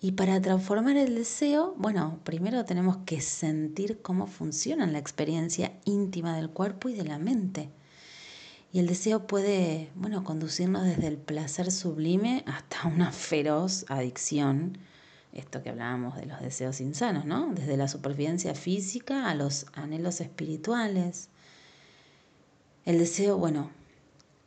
Y 0.00 0.12
para 0.12 0.40
transformar 0.40 0.96
el 0.96 1.14
deseo, 1.14 1.74
bueno, 1.78 2.20
primero 2.22 2.64
tenemos 2.64 2.98
que 3.06 3.20
sentir 3.20 4.02
cómo 4.02 4.26
funciona 4.26 4.86
la 4.86 4.98
experiencia 4.98 5.72
íntima 5.84 6.36
del 6.36 6.50
cuerpo 6.50 6.88
y 6.88 6.94
de 6.94 7.04
la 7.04 7.18
mente. 7.18 7.70
Y 8.72 8.78
el 8.78 8.86
deseo 8.86 9.26
puede, 9.26 9.90
bueno, 9.94 10.22
conducirnos 10.22 10.84
desde 10.84 11.06
el 11.06 11.16
placer 11.16 11.72
sublime 11.72 12.44
hasta 12.46 12.86
una 12.86 13.10
feroz 13.10 13.86
adicción 13.88 14.78
esto 15.32 15.62
que 15.62 15.70
hablábamos 15.70 16.16
de 16.16 16.26
los 16.26 16.40
deseos 16.40 16.80
insanos, 16.80 17.24
¿no? 17.24 17.52
Desde 17.52 17.76
la 17.76 17.88
supervivencia 17.88 18.54
física 18.54 19.28
a 19.30 19.34
los 19.34 19.66
anhelos 19.74 20.20
espirituales. 20.20 21.28
El 22.84 22.98
deseo, 22.98 23.36
bueno, 23.36 23.70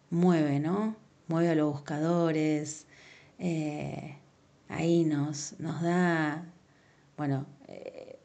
mueve, 0.10 0.60
¿no? 0.60 0.96
Mueve 1.28 1.50
a 1.50 1.56
los 1.56 1.72
buscadores, 1.72 2.88
eh, 3.38 4.18
ahí 4.68 5.04
nos, 5.04 5.56
nos 5.60 5.82
da, 5.82 6.44
bueno, 7.18 7.46
eh, 7.68 8.18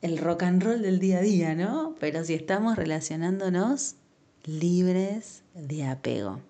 el 0.00 0.18
rock 0.18 0.44
and 0.44 0.62
roll 0.62 0.82
del 0.82 0.98
día 0.98 1.18
a 1.18 1.22
día, 1.22 1.54
¿no? 1.54 1.94
Pero 2.00 2.24
si 2.24 2.34
estamos 2.34 2.76
relacionándonos 2.76 3.96
libres 4.44 5.42
de 5.54 5.84
apego. 5.84 6.40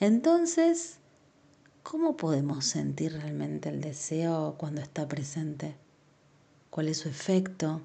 Entonces, 0.00 0.97
¿cómo 1.90 2.18
podemos 2.18 2.66
sentir 2.66 3.14
realmente 3.14 3.70
el 3.70 3.80
deseo 3.80 4.56
cuando 4.58 4.82
está 4.82 5.08
presente? 5.08 5.74
¿Cuál 6.68 6.88
es 6.88 6.98
su 6.98 7.08
efecto? 7.08 7.80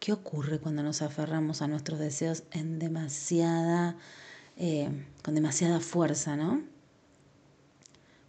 ¿Qué 0.00 0.12
ocurre 0.12 0.58
cuando 0.58 0.82
nos 0.82 1.00
aferramos 1.00 1.62
a 1.62 1.66
nuestros 1.66 1.98
deseos 1.98 2.42
en 2.50 2.78
demasiada, 2.78 3.96
eh, 4.58 4.90
con 5.22 5.34
demasiada 5.34 5.80
fuerza, 5.80 6.36
¿no? 6.36 6.62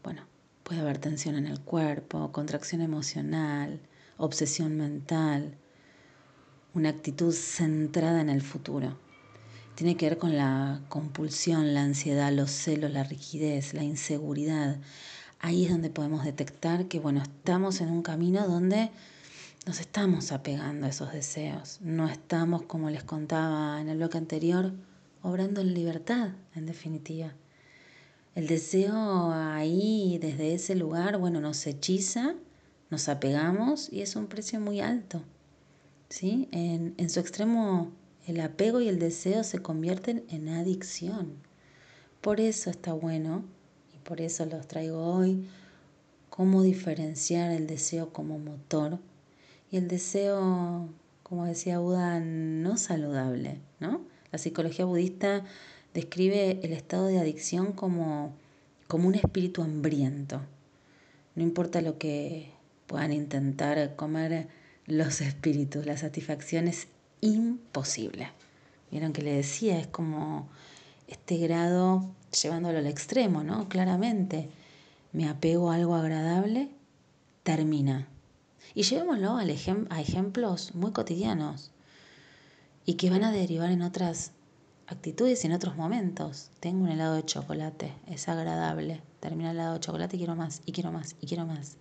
Bueno, 0.06 0.22
puede 0.64 0.80
haber 0.80 1.00
tensión 1.00 1.36
en 1.36 1.48
el 1.48 1.60
cuerpo, 1.60 2.32
contracción 2.32 2.80
emocional, 2.80 3.82
obsesión 4.16 4.78
mental, 4.78 5.58
una 6.74 6.88
actitud 6.88 7.34
centrada 7.34 8.22
en 8.22 8.30
el 8.30 8.42
futuro. 8.42 8.98
Tiene 9.76 9.98
que 9.98 10.08
ver 10.08 10.18
con 10.18 10.38
la 10.38 10.80
compulsión, 10.88 11.74
la 11.74 11.84
ansiedad, 11.84 12.32
los 12.32 12.50
celos, 12.50 12.92
la 12.92 13.04
rigidez, 13.04 13.74
la 13.74 13.84
inseguridad. 13.84 14.78
Ahí 15.40 15.66
es 15.66 15.72
donde 15.72 15.90
podemos 15.90 16.24
detectar 16.24 16.86
que, 16.86 17.00
bueno, 17.00 17.22
estamos 17.22 17.82
en 17.82 17.90
un 17.90 18.02
camino 18.02 18.48
donde 18.48 18.90
nos 19.66 19.82
estamos 19.82 20.32
apegando 20.32 20.86
a 20.86 20.90
esos 20.90 21.12
deseos. 21.12 21.80
No 21.82 22.08
estamos, 22.08 22.64
como 22.64 22.90
les 22.90 23.04
contaba 23.04 23.82
en 23.82 23.90
el 23.90 23.98
bloque 23.98 24.18
anterior, 24.18 24.72
obrando 25.22 25.60
en 25.60 25.74
libertad, 25.74 26.30
en 26.56 26.66
definitiva. 26.66 27.34
El 28.34 28.48
deseo 28.48 29.32
ahí, 29.34 30.20
desde 30.22 30.54
ese 30.54 30.76
lugar, 30.76 31.18
bueno, 31.18 31.42
nos 31.42 31.68
hechiza, 31.68 32.36
nos 32.90 33.10
apegamos 33.10 33.92
y 33.92 34.02
es 34.02 34.16
un 34.16 34.28
precio 34.28 34.62
muy 34.62 34.80
alto. 34.80 35.22
¿sí? 36.10 36.48
En, 36.52 36.94
en 36.98 37.10
su 37.10 37.20
extremo, 37.20 37.92
el 38.28 38.40
apego 38.40 38.82
y 38.82 38.88
el 38.88 39.00
deseo 39.00 39.44
se 39.44 39.60
convierten 39.60 40.24
en 40.30 40.50
adicción. 40.50 41.34
Por 42.22 42.40
eso 42.40 42.70
está 42.70 42.94
bueno, 42.94 43.44
y 43.94 44.00
por 44.00 44.22
eso 44.22 44.46
los 44.46 44.68
traigo 44.68 45.00
hoy, 45.00 45.48
cómo 46.30 46.64
diferenciar 46.64 47.52
el 47.52 47.68
deseo 47.68 48.12
como 48.12 48.40
motor 48.40 49.00
y 49.72 49.78
el 49.78 49.88
deseo, 49.88 50.90
como 51.24 51.46
decía 51.46 51.80
Buda, 51.80 52.20
no 52.20 52.78
saludable, 52.78 53.60
¿no? 53.80 54.02
La 54.32 54.38
psicología 54.38 54.86
budista 54.86 55.44
describe 55.94 56.60
el 56.62 56.74
estado 56.74 57.08
de 57.08 57.20
adicción 57.20 57.72
como, 57.72 58.34
como 58.88 59.08
un 59.08 59.16
espíritu 59.16 59.62
hambriento. 59.62 60.42
No 61.36 61.44
importa 61.44 61.82
lo 61.82 61.98
que 61.98 62.52
puedan 62.88 63.14
intentar 63.14 63.96
comer 63.96 64.48
los 64.86 65.22
espíritus, 65.22 65.86
la 65.86 65.98
satisfacción 65.98 66.68
es 66.68 66.88
imposible. 67.26 68.30
Vieron 68.92 69.14
que 69.14 69.22
le 69.22 69.34
decía, 69.34 69.80
es 69.80 69.88
como 69.88 70.48
este 71.08 71.38
grado 71.38 72.10
llevándolo 72.42 72.80
al 72.80 72.88
extremo, 72.88 73.44
¿no? 73.44 73.68
Claramente, 73.70 74.50
me 75.12 75.28
apego 75.30 75.72
a 75.72 75.76
algo 75.76 75.96
agradable, 75.96 76.70
termina. 77.44 78.08
Y 78.74 78.84
llevémoslo 78.84 79.38
a 79.38 80.02
ejemplos 80.02 80.76
muy 80.76 80.92
cotidianos 80.92 81.72
y 82.86 82.96
que 82.96 83.10
van 83.10 83.24
a 83.24 83.32
derivar 83.32 83.72
en 83.72 83.82
otras 83.82 84.32
actitudes 84.88 85.44
y 85.44 85.48
en 85.48 85.54
otros 85.54 85.76
momentos. 85.76 86.52
Tengo 86.60 86.84
un 86.84 86.90
helado 86.90 87.16
de 87.16 87.26
chocolate, 87.26 87.94
es 88.08 88.28
agradable. 88.28 89.02
Termina 89.20 89.52
el 89.52 89.58
helado 89.58 89.76
de 89.76 89.80
chocolate 89.80 90.16
y 90.18 90.20
quiero 90.20 90.36
más, 90.36 90.62
y 90.66 90.72
quiero 90.72 90.92
más, 90.92 91.16
y 91.22 91.28
quiero 91.28 91.46
más. 91.46 91.78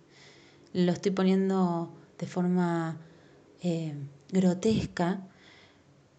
Lo 0.73 0.91
estoy 0.91 1.11
poniendo 1.11 1.91
de 2.17 2.27
forma 2.27 2.97
eh, 3.61 3.93
grotesca 4.29 5.21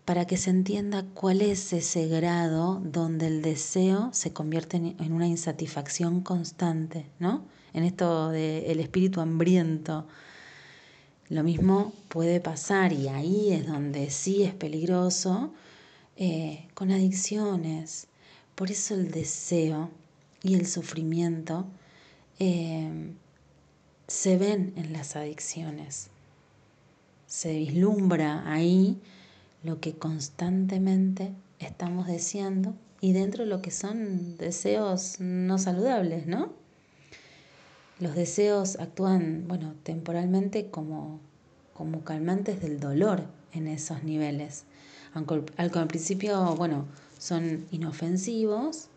para 0.06 0.24
que 0.24 0.36
se 0.36 0.50
entienda 0.50 1.04
cuál 1.14 1.42
es 1.42 1.72
ese 1.72 2.06
grado 2.06 2.80
donde 2.84 3.26
el 3.26 3.42
deseo 3.42 4.08
se 4.12 4.32
convierte 4.32 4.76
en 4.76 5.12
una 5.12 5.26
insatisfacción 5.26 6.20
constante, 6.20 7.06
¿no? 7.18 7.44
En 7.74 7.82
esto 7.82 8.30
del 8.30 8.78
espíritu 8.78 9.20
hambriento. 9.20 10.06
Lo 11.28 11.42
mismo 11.42 11.92
puede 12.08 12.38
pasar, 12.40 12.92
y 12.92 13.08
ahí 13.08 13.52
es 13.52 13.66
donde 13.66 14.10
sí 14.10 14.44
es 14.44 14.54
peligroso, 14.54 15.52
eh, 16.16 16.68
con 16.74 16.92
adicciones. 16.92 18.06
Por 18.54 18.70
eso 18.70 18.94
el 18.94 19.10
deseo 19.10 19.90
y 20.40 20.54
el 20.54 20.68
sufrimiento 20.68 21.66
eh, 22.38 23.12
se 24.06 24.38
ven 24.38 24.72
en 24.76 24.92
las 24.92 25.16
adicciones. 25.16 26.10
Se 27.26 27.52
vislumbra 27.52 28.48
ahí 28.48 29.00
lo 29.66 29.80
que 29.80 29.94
constantemente 29.94 31.34
estamos 31.58 32.06
deseando 32.06 32.74
y 33.00 33.12
dentro 33.12 33.44
de 33.44 33.50
lo 33.50 33.60
que 33.60 33.70
son 33.72 34.38
deseos 34.38 35.16
no 35.20 35.58
saludables, 35.58 36.26
¿no? 36.26 36.52
Los 37.98 38.14
deseos 38.14 38.78
actúan, 38.78 39.44
bueno, 39.48 39.74
temporalmente 39.82 40.70
como, 40.70 41.18
como 41.74 42.04
calmantes 42.04 42.60
del 42.60 42.78
dolor 42.78 43.24
en 43.52 43.66
esos 43.66 44.04
niveles. 44.04 44.64
Aunque 45.14 45.42
al, 45.56 45.88
principio, 45.88 46.54
bueno, 46.56 46.86
son 47.18 47.66
inofensivos, 47.70 48.88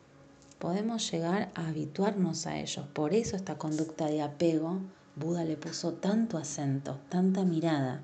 podemos 0.60 1.10
llegar 1.12 1.49
a 1.55 1.67
habituarnos 1.67 2.45
a 2.45 2.60
ellos. 2.60 2.86
Por 2.93 3.13
eso 3.13 3.36
esta 3.36 3.58
conducta 3.58 4.08
de 4.08 4.21
apego, 4.21 4.79
Buda 5.15 5.45
le 5.45 5.58
puso 5.58 5.93
tanto 5.93 6.38
acento, 6.38 6.99
tanta 7.10 7.43
mirada. 7.43 8.01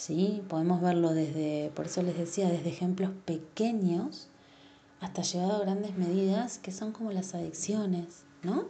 ¿Sí? 0.00 0.42
Podemos 0.48 0.80
verlo 0.80 1.12
desde, 1.12 1.70
por 1.74 1.84
eso 1.84 2.02
les 2.02 2.16
decía, 2.16 2.48
desde 2.48 2.70
ejemplos 2.70 3.10
pequeños 3.26 4.28
hasta 4.98 5.20
llevado 5.20 5.56
a 5.56 5.60
grandes 5.60 5.94
medidas 5.94 6.56
que 6.56 6.72
son 6.72 6.92
como 6.92 7.12
las 7.12 7.34
adicciones, 7.34 8.24
¿no? 8.42 8.64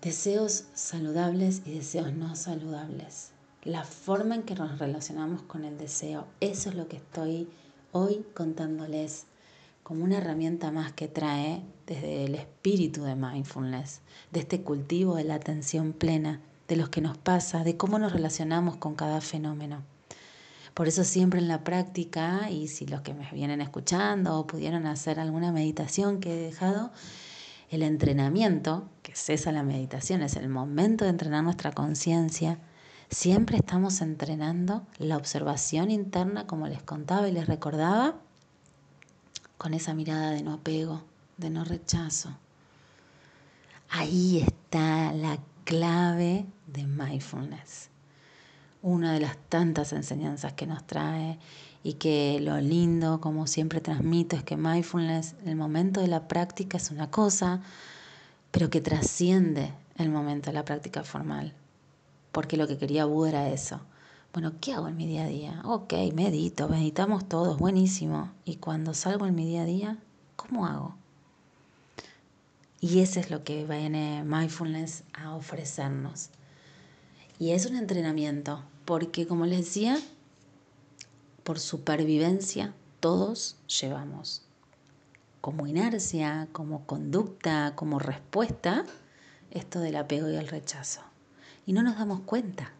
Deseos 0.00 0.66
saludables 0.74 1.62
y 1.66 1.72
deseos 1.72 2.12
no 2.12 2.36
saludables. 2.36 3.32
La 3.64 3.82
forma 3.82 4.36
en 4.36 4.44
que 4.44 4.54
nos 4.54 4.78
relacionamos 4.78 5.42
con 5.42 5.64
el 5.64 5.78
deseo, 5.78 6.28
eso 6.38 6.68
es 6.68 6.76
lo 6.76 6.86
que 6.86 6.98
estoy 6.98 7.48
hoy 7.90 8.24
contándoles 8.34 9.24
como 9.82 10.04
una 10.04 10.18
herramienta 10.18 10.70
más 10.70 10.92
que 10.92 11.08
trae 11.08 11.60
desde 11.88 12.24
el 12.24 12.36
espíritu 12.36 13.02
de 13.02 13.16
mindfulness, 13.16 14.00
de 14.30 14.38
este 14.38 14.60
cultivo 14.62 15.16
de 15.16 15.24
la 15.24 15.34
atención 15.34 15.92
plena, 15.92 16.40
de 16.68 16.76
lo 16.76 16.90
que 16.90 17.00
nos 17.00 17.18
pasa, 17.18 17.64
de 17.64 17.76
cómo 17.76 17.98
nos 17.98 18.12
relacionamos 18.12 18.76
con 18.76 18.94
cada 18.94 19.20
fenómeno. 19.20 19.82
Por 20.74 20.88
eso 20.88 21.04
siempre 21.04 21.38
en 21.38 21.46
la 21.46 21.62
práctica, 21.62 22.50
y 22.50 22.68
si 22.68 22.86
los 22.86 23.02
que 23.02 23.14
me 23.14 23.30
vienen 23.30 23.60
escuchando 23.60 24.38
o 24.38 24.46
pudieron 24.46 24.86
hacer 24.86 25.20
alguna 25.20 25.52
meditación 25.52 26.18
que 26.18 26.32
he 26.32 26.46
dejado, 26.46 26.90
el 27.70 27.82
entrenamiento, 27.82 28.88
que 29.02 29.12
es 29.12 29.30
esa 29.30 29.52
la 29.52 29.62
meditación, 29.62 30.22
es 30.22 30.36
el 30.36 30.48
momento 30.48 31.04
de 31.04 31.10
entrenar 31.10 31.44
nuestra 31.44 31.72
conciencia, 31.72 32.58
siempre 33.08 33.56
estamos 33.56 34.00
entrenando 34.00 34.84
la 34.98 35.16
observación 35.16 35.90
interna, 35.90 36.46
como 36.46 36.66
les 36.66 36.82
contaba 36.82 37.28
y 37.28 37.32
les 37.32 37.46
recordaba, 37.46 38.16
con 39.58 39.74
esa 39.74 39.94
mirada 39.94 40.30
de 40.32 40.42
no 40.42 40.54
apego, 40.54 41.02
de 41.36 41.50
no 41.50 41.64
rechazo. 41.64 42.36
Ahí 43.90 44.42
está 44.44 45.12
la 45.12 45.38
clave 45.64 46.46
de 46.66 46.86
mindfulness. 46.86 47.90
Una 48.82 49.12
de 49.14 49.20
las 49.20 49.36
tantas 49.48 49.92
enseñanzas 49.92 50.52
que 50.52 50.66
nos 50.66 50.86
trae 50.86 51.38
y 51.82 51.94
que 51.94 52.38
lo 52.40 52.60
lindo, 52.60 53.20
como 53.20 53.46
siempre 53.46 53.80
transmito, 53.80 54.36
es 54.36 54.42
que 54.42 54.56
mindfulness, 54.56 55.36
el 55.44 55.56
momento 55.56 56.00
de 56.00 56.08
la 56.08 56.28
práctica 56.28 56.76
es 56.76 56.90
una 56.90 57.10
cosa, 57.10 57.62
pero 58.50 58.70
que 58.70 58.80
trasciende 58.80 59.72
el 59.96 60.10
momento 60.10 60.50
de 60.50 60.54
la 60.54 60.64
práctica 60.64 61.02
formal. 61.02 61.54
Porque 62.30 62.56
lo 62.56 62.66
que 62.66 62.78
quería 62.78 63.04
Buda 63.06 63.30
era 63.30 63.48
eso. 63.48 63.80
Bueno, 64.32 64.54
¿qué 64.60 64.74
hago 64.74 64.88
en 64.88 64.96
mi 64.96 65.06
día 65.06 65.24
a 65.24 65.28
día? 65.28 65.62
Ok, 65.64 65.94
medito, 66.14 66.68
meditamos 66.68 67.28
todos, 67.28 67.58
buenísimo. 67.58 68.32
Y 68.44 68.56
cuando 68.56 68.92
salgo 68.92 69.26
en 69.26 69.34
mi 69.34 69.46
día 69.46 69.62
a 69.62 69.66
día, 69.66 69.98
¿cómo 70.36 70.66
hago? 70.66 70.96
Y 72.84 73.00
ese 73.00 73.20
es 73.20 73.30
lo 73.30 73.44
que 73.44 73.64
viene 73.64 74.22
mindfulness 74.24 75.04
a 75.14 75.34
ofrecernos. 75.34 76.28
Y 77.38 77.52
es 77.52 77.64
un 77.64 77.76
entrenamiento, 77.76 78.62
porque 78.84 79.26
como 79.26 79.46
les 79.46 79.60
decía, 79.60 79.98
por 81.44 81.58
supervivencia, 81.58 82.74
todos 83.00 83.56
llevamos 83.80 84.42
como 85.40 85.66
inercia, 85.66 86.46
como 86.52 86.84
conducta, 86.84 87.72
como 87.74 87.98
respuesta, 87.98 88.84
esto 89.50 89.80
del 89.80 89.96
apego 89.96 90.28
y 90.28 90.36
el 90.36 90.46
rechazo. 90.46 91.00
Y 91.64 91.72
no 91.72 91.82
nos 91.82 91.96
damos 91.96 92.20
cuenta. 92.20 92.72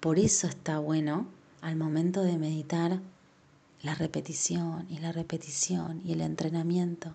Por 0.00 0.18
eso 0.18 0.46
está 0.46 0.78
bueno 0.78 1.26
al 1.60 1.76
momento 1.76 2.22
de 2.22 2.38
meditar 2.38 2.98
la 3.82 3.94
repetición 3.94 4.86
y 4.88 5.00
la 5.00 5.12
repetición 5.12 6.00
y 6.02 6.14
el 6.14 6.22
entrenamiento. 6.22 7.14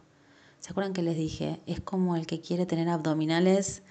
¿Se 0.67 0.71
acuerdan 0.71 0.91
que 0.91 1.01
les 1.01 1.15
dije? 1.15 1.61
Es 1.65 1.79
como 1.79 2.17
el 2.17 2.27
que 2.27 2.41
quiere 2.41 2.65
tener 2.65 2.89
abdominales 2.89 3.83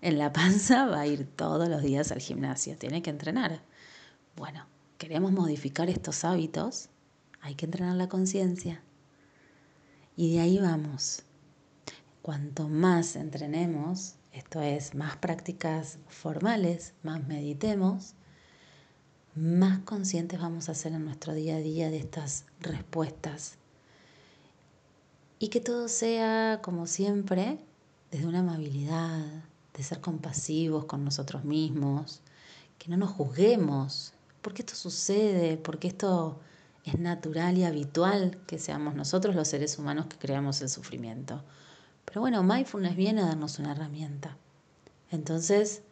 en 0.00 0.16
la 0.16 0.32
panza 0.32 0.86
va 0.86 1.00
a 1.00 1.06
ir 1.06 1.26
todos 1.26 1.68
los 1.68 1.82
días 1.82 2.10
al 2.10 2.20
gimnasio, 2.20 2.78
tiene 2.78 3.02
que 3.02 3.10
entrenar. 3.10 3.60
Bueno, 4.34 4.66
queremos 4.96 5.30
modificar 5.32 5.90
estos 5.90 6.24
hábitos, 6.24 6.88
hay 7.42 7.54
que 7.54 7.66
entrenar 7.66 7.96
la 7.96 8.08
conciencia. 8.08 8.82
Y 10.16 10.32
de 10.32 10.40
ahí 10.40 10.58
vamos. 10.58 11.24
Cuanto 12.22 12.66
más 12.66 13.14
entrenemos, 13.14 14.14
esto 14.32 14.62
es, 14.62 14.94
más 14.94 15.18
prácticas 15.18 15.98
formales, 16.08 16.94
más 17.02 17.28
meditemos, 17.28 18.14
más 19.34 19.80
conscientes 19.80 20.40
vamos 20.40 20.70
a 20.70 20.74
ser 20.74 20.94
en 20.94 21.04
nuestro 21.04 21.34
día 21.34 21.56
a 21.56 21.60
día 21.60 21.90
de 21.90 21.98
estas 21.98 22.46
respuestas. 22.58 23.58
Y 25.42 25.48
que 25.48 25.58
todo 25.60 25.88
sea, 25.88 26.60
como 26.62 26.86
siempre, 26.86 27.58
desde 28.12 28.28
una 28.28 28.38
amabilidad, 28.38 29.42
de 29.74 29.82
ser 29.82 30.00
compasivos 30.00 30.84
con 30.84 31.04
nosotros 31.04 31.42
mismos, 31.42 32.20
que 32.78 32.88
no 32.88 32.96
nos 32.96 33.10
juzguemos, 33.10 34.12
porque 34.40 34.62
esto 34.62 34.76
sucede, 34.76 35.56
porque 35.56 35.88
esto 35.88 36.38
es 36.84 36.96
natural 36.96 37.58
y 37.58 37.64
habitual 37.64 38.38
que 38.46 38.60
seamos 38.60 38.94
nosotros 38.94 39.34
los 39.34 39.48
seres 39.48 39.80
humanos 39.80 40.06
que 40.06 40.16
creamos 40.16 40.62
el 40.62 40.68
sufrimiento. 40.68 41.42
Pero 42.04 42.20
bueno, 42.20 42.44
mindfulness 42.44 42.94
viene 42.94 43.22
a 43.22 43.26
darnos 43.26 43.58
una 43.58 43.72
herramienta. 43.72 44.36
Entonces, 45.10 45.82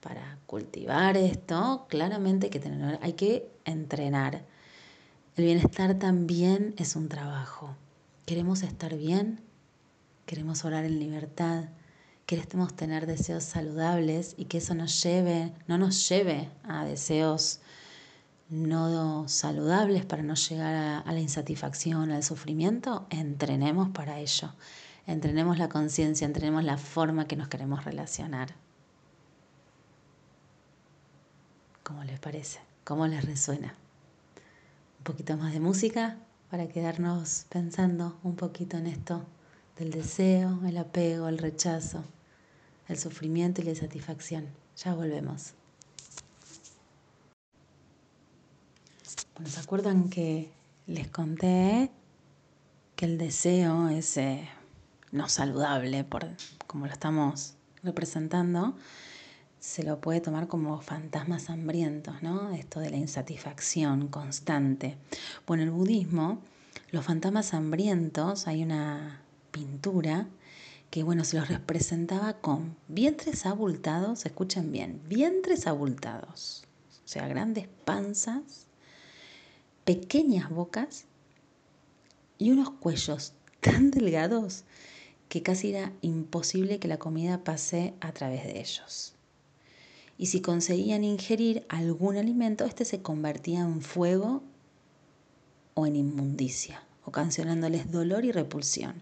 para 0.00 0.38
cultivar 0.46 1.16
esto, 1.16 1.86
claramente 1.88 2.46
hay 2.46 2.50
que, 2.50 2.60
tener, 2.60 3.00
hay 3.02 3.14
que 3.14 3.50
entrenar. 3.64 4.44
El 5.34 5.46
bienestar 5.46 5.98
también 5.98 6.76
es 6.78 6.94
un 6.94 7.08
trabajo. 7.08 7.74
Queremos 8.28 8.62
estar 8.62 8.94
bien, 8.94 9.40
queremos 10.26 10.66
orar 10.66 10.84
en 10.84 10.98
libertad, 10.98 11.70
queremos 12.26 12.76
tener 12.76 13.06
deseos 13.06 13.42
saludables 13.42 14.34
y 14.36 14.44
que 14.44 14.58
eso 14.58 14.74
nos 14.74 15.02
lleve, 15.02 15.54
no 15.66 15.78
nos 15.78 16.06
lleve 16.10 16.50
a 16.62 16.84
deseos 16.84 17.60
no 18.50 19.26
saludables 19.28 20.04
para 20.04 20.22
no 20.22 20.34
llegar 20.34 20.74
a, 20.74 20.98
a 20.98 21.12
la 21.14 21.20
insatisfacción, 21.20 22.10
al 22.10 22.22
sufrimiento, 22.22 23.06
entrenemos 23.08 23.88
para 23.88 24.20
ello. 24.20 24.52
Entrenemos 25.06 25.56
la 25.56 25.70
conciencia, 25.70 26.26
entrenemos 26.26 26.64
la 26.64 26.76
forma 26.76 27.26
que 27.26 27.36
nos 27.36 27.48
queremos 27.48 27.86
relacionar. 27.86 28.54
¿Cómo 31.82 32.04
les 32.04 32.20
parece? 32.20 32.60
¿Cómo 32.84 33.06
les 33.06 33.24
resuena? 33.24 33.74
Un 34.98 35.04
poquito 35.04 35.34
más 35.38 35.54
de 35.54 35.60
música 35.60 36.18
para 36.50 36.68
quedarnos 36.68 37.46
pensando 37.48 38.18
un 38.22 38.36
poquito 38.36 38.76
en 38.76 38.86
esto 38.86 39.24
del 39.78 39.90
deseo, 39.90 40.60
el 40.66 40.76
apego, 40.76 41.28
el 41.28 41.38
rechazo 41.38 42.04
el 42.88 42.98
sufrimiento 42.98 43.60
y 43.60 43.64
la 43.64 43.74
satisfacción. 43.74 44.48
Ya 44.76 44.94
volvemos. 44.94 45.54
¿se 49.44 49.60
acuerdan 49.60 50.10
que 50.10 50.50
les 50.88 51.06
conté 51.06 51.92
que 52.96 53.04
el 53.04 53.18
deseo 53.18 53.88
es 53.88 54.16
eh, 54.16 54.48
no 55.12 55.28
saludable, 55.28 56.02
por 56.02 56.26
como 56.66 56.86
lo 56.86 56.92
estamos 56.92 57.54
representando? 57.84 58.76
Se 59.60 59.82
lo 59.82 60.00
puede 60.00 60.20
tomar 60.20 60.46
como 60.46 60.80
fantasmas 60.80 61.50
hambrientos, 61.50 62.22
¿no? 62.22 62.50
Esto 62.50 62.80
de 62.80 62.90
la 62.90 62.96
insatisfacción 62.96 64.08
constante. 64.08 64.96
Bueno, 65.46 65.64
en 65.64 65.68
el 65.70 65.74
budismo, 65.74 66.40
los 66.90 67.04
fantasmas 67.04 67.54
hambrientos, 67.54 68.46
hay 68.46 68.62
una 68.62 69.22
pintura 69.50 70.28
que 70.90 71.02
bueno, 71.02 71.24
se 71.24 71.36
los 71.36 71.48
representaba 71.48 72.34
con 72.34 72.76
vientres 72.88 73.44
abultados, 73.46 74.24
escuchen 74.24 74.72
bien, 74.72 75.02
vientres 75.06 75.66
abultados, 75.66 76.64
o 77.04 77.08
sea, 77.08 77.28
grandes 77.28 77.68
panzas, 77.84 78.66
pequeñas 79.84 80.50
bocas 80.50 81.04
y 82.38 82.50
unos 82.50 82.70
cuellos 82.70 83.34
tan 83.60 83.90
delgados 83.90 84.64
que 85.28 85.42
casi 85.42 85.70
era 85.70 85.92
imposible 86.00 86.78
que 86.78 86.88
la 86.88 86.98
comida 86.98 87.44
pase 87.44 87.94
a 88.00 88.12
través 88.12 88.44
de 88.44 88.60
ellos. 88.60 89.17
Y 90.18 90.26
si 90.26 90.40
conseguían 90.40 91.04
ingerir 91.04 91.64
algún 91.68 92.16
alimento, 92.16 92.64
este 92.64 92.84
se 92.84 93.00
convertía 93.00 93.60
en 93.60 93.80
fuego 93.80 94.42
o 95.74 95.86
en 95.86 95.94
inmundicia, 95.94 96.82
ocasionándoles 97.04 97.92
dolor 97.92 98.24
y 98.24 98.32
repulsión. 98.32 98.94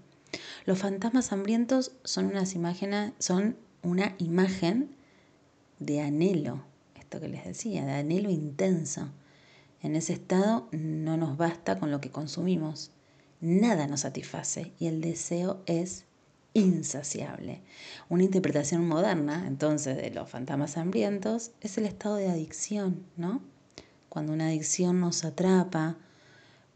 Los 0.67 0.79
fantasmas 0.79 1.33
hambrientos 1.33 1.93
son, 2.05 2.27
unas 2.27 2.55
imágenes, 2.55 3.13
son 3.19 3.57
una 3.83 4.15
imagen 4.19 4.95
de 5.79 6.03
anhelo, 6.03 6.63
esto 6.97 7.19
que 7.19 7.29
les 7.29 7.45
decía, 7.45 7.87
de 7.87 7.93
anhelo 7.93 8.31
intenso. 8.31 9.09
En 9.81 9.97
ese 9.97 10.13
estado 10.13 10.69
no 10.73 11.17
nos 11.17 11.39
basta 11.39 11.79
con 11.79 11.91
lo 11.91 12.01
que 12.01 12.11
consumimos, 12.11 12.91
nada 13.41 13.87
nos 13.87 14.01
satisface 14.01 14.73
y 14.79 14.87
el 14.87 15.01
deseo 15.01 15.63
es 15.67 16.05
insaciable. 16.57 17.61
Una 18.09 18.25
interpretación 18.25 18.89
moderna, 18.89 19.47
entonces, 19.47 19.97
de 19.97 20.11
los 20.11 20.29
fantasmas 20.29 20.77
hambrientos 20.77 21.51
es 21.61 21.77
el 21.79 21.85
estado 21.85 22.17
de 22.17 22.29
adicción, 22.29 23.05
¿no? 23.17 23.43
Cuando 24.09 24.33
una 24.33 24.49
adicción 24.49 25.01
nos 25.01 25.25
atrapa, 25.25 25.97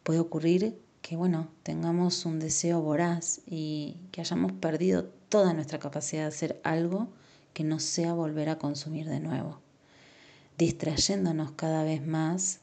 puede 0.02 0.20
ocurrir 0.20 0.78
que 1.00 1.16
bueno, 1.16 1.48
tengamos 1.62 2.26
un 2.26 2.38
deseo 2.38 2.82
voraz 2.82 3.40
y 3.46 3.96
que 4.12 4.20
hayamos 4.20 4.52
perdido 4.52 5.04
toda 5.30 5.54
nuestra 5.54 5.78
capacidad 5.78 6.22
de 6.22 6.28
hacer 6.28 6.60
algo 6.62 7.08
que 7.54 7.64
no 7.64 7.80
sea 7.80 8.12
volver 8.12 8.50
a 8.50 8.58
consumir 8.58 9.08
de 9.08 9.20
nuevo, 9.20 9.60
distrayéndonos 10.58 11.52
cada 11.52 11.84
vez 11.84 12.06
más, 12.06 12.60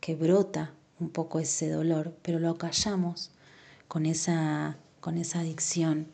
que 0.00 0.14
brota 0.16 0.72
un 0.98 1.10
poco 1.10 1.40
ese 1.40 1.68
dolor, 1.68 2.16
pero 2.22 2.38
lo 2.38 2.56
callamos 2.56 3.30
con 3.86 4.06
esa, 4.06 4.78
con 5.04 5.18
esa 5.18 5.40
adicción. 5.40 6.06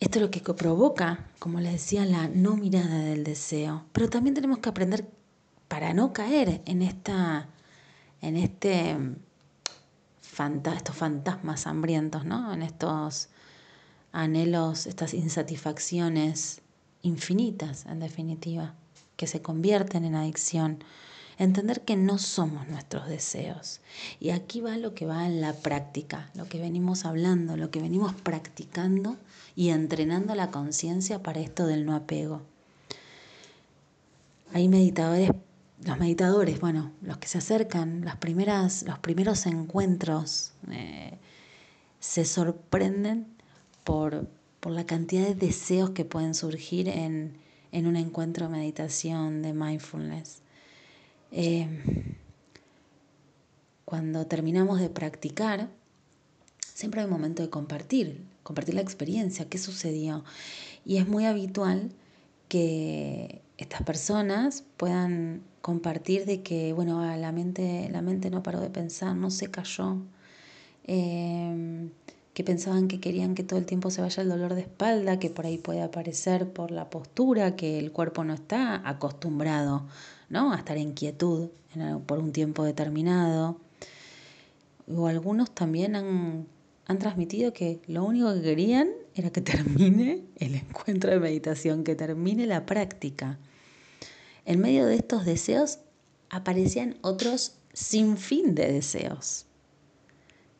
Esto 0.00 0.18
es 0.18 0.22
lo 0.24 0.30
que 0.32 0.40
provoca, 0.40 1.30
como 1.38 1.60
les 1.60 1.74
decía, 1.74 2.04
la 2.04 2.26
no 2.26 2.56
mirada 2.56 2.98
del 2.98 3.22
deseo, 3.22 3.84
pero 3.92 4.10
también 4.10 4.34
tenemos 4.34 4.58
que 4.58 4.70
aprender 4.70 5.08
para 5.68 5.94
no 5.94 6.12
caer 6.12 6.62
en 6.66 6.82
esta 6.82 7.48
en 8.22 8.36
este 8.36 8.96
estos 10.76 10.96
fantasmas 10.96 11.68
hambrientos, 11.68 12.24
¿no? 12.24 12.52
En 12.52 12.62
estos 12.62 13.28
anhelos, 14.10 14.88
estas 14.88 15.14
insatisfacciones 15.14 16.60
infinitas, 17.02 17.86
en 17.86 18.00
definitiva, 18.00 18.74
que 19.16 19.28
se 19.28 19.42
convierten 19.42 20.04
en 20.04 20.16
adicción. 20.16 20.82
Entender 21.38 21.82
que 21.82 21.96
no 21.96 22.18
somos 22.18 22.68
nuestros 22.68 23.08
deseos. 23.08 23.80
Y 24.20 24.30
aquí 24.30 24.60
va 24.60 24.76
lo 24.76 24.94
que 24.94 25.06
va 25.06 25.26
en 25.26 25.40
la 25.40 25.52
práctica, 25.52 26.30
lo 26.34 26.48
que 26.48 26.60
venimos 26.60 27.04
hablando, 27.04 27.56
lo 27.56 27.70
que 27.70 27.80
venimos 27.80 28.14
practicando 28.14 29.16
y 29.56 29.70
entrenando 29.70 30.34
la 30.34 30.50
conciencia 30.50 31.22
para 31.22 31.40
esto 31.40 31.66
del 31.66 31.84
no 31.84 31.94
apego. 31.94 32.42
Hay 34.52 34.68
meditadores 34.68 35.30
los 35.84 35.98
meditadores, 35.98 36.60
bueno, 36.60 36.92
los 37.02 37.18
que 37.18 37.28
se 37.28 37.38
acercan, 37.38 38.04
las 38.04 38.16
primeras, 38.16 38.84
los 38.84 38.98
primeros 38.98 39.44
encuentros, 39.46 40.52
eh, 40.70 41.18
se 42.00 42.24
sorprenden 42.24 43.26
por, 43.84 44.28
la 44.62 44.86
cantidad 44.86 45.26
de 45.26 45.34
deseos 45.34 45.90
que 45.90 46.06
pueden 46.06 46.34
surgir 46.34 46.88
en, 46.88 47.36
un 47.72 47.96
encuentro 47.96 48.46
de 48.46 48.52
meditación, 48.52 49.42
de 49.42 49.52
mindfulness. 49.52 50.38
Eh, 51.36 51.66
cuando 53.84 54.24
terminamos 54.26 54.78
de 54.78 54.88
practicar, 54.88 55.68
siempre 56.60 57.00
hay 57.00 57.06
un 57.06 57.12
momento 57.12 57.42
de 57.42 57.50
compartir, 57.50 58.24
compartir 58.44 58.76
la 58.76 58.82
experiencia, 58.82 59.48
qué 59.48 59.58
sucedió. 59.58 60.24
Y 60.86 60.98
es 60.98 61.08
muy 61.08 61.26
habitual 61.26 61.90
que 62.48 63.42
estas 63.58 63.82
personas 63.82 64.62
puedan 64.76 65.42
compartir 65.60 66.24
de 66.24 66.42
que, 66.42 66.72
bueno, 66.72 67.00
ah, 67.00 67.16
la 67.16 67.32
mente, 67.32 67.88
la 67.90 68.00
mente 68.00 68.30
no 68.30 68.44
paró 68.44 68.60
de 68.60 68.70
pensar, 68.70 69.16
no 69.16 69.30
se 69.30 69.50
cayó, 69.50 69.96
em, 70.84 71.90
que 72.32 72.44
pensaban 72.44 72.86
que 72.86 73.00
querían 73.00 73.34
que 73.34 73.42
todo 73.44 73.58
el 73.58 73.66
tiempo 73.66 73.90
se 73.90 74.02
vaya 74.02 74.22
el 74.22 74.28
dolor 74.28 74.54
de 74.54 74.62
espalda, 74.62 75.18
que 75.18 75.30
por 75.30 75.46
ahí 75.46 75.58
puede 75.58 75.82
aparecer 75.82 76.52
por 76.52 76.70
la 76.70 76.90
postura, 76.90 77.56
que 77.56 77.78
el 77.78 77.90
cuerpo 77.92 78.22
no 78.24 78.34
está 78.34 78.88
acostumbrado 78.88 79.86
¿no? 80.34 80.52
a 80.52 80.56
estar 80.56 80.76
en 80.76 80.92
quietud 80.92 81.48
por 82.06 82.18
un 82.18 82.32
tiempo 82.32 82.64
determinado. 82.64 83.60
O 84.88 85.06
algunos 85.06 85.54
también 85.54 85.94
han, 85.96 86.46
han 86.86 86.98
transmitido 86.98 87.52
que 87.52 87.80
lo 87.86 88.04
único 88.04 88.34
que 88.34 88.42
querían 88.42 88.88
era 89.14 89.30
que 89.30 89.40
termine 89.40 90.24
el 90.36 90.56
encuentro 90.56 91.10
de 91.10 91.20
meditación, 91.20 91.84
que 91.84 91.94
termine 91.94 92.46
la 92.46 92.66
práctica. 92.66 93.38
En 94.44 94.60
medio 94.60 94.84
de 94.86 94.96
estos 94.96 95.24
deseos 95.24 95.78
aparecían 96.30 96.96
otros 97.00 97.54
sin 97.72 98.18
fin 98.18 98.54
de 98.54 98.70
deseos 98.72 99.46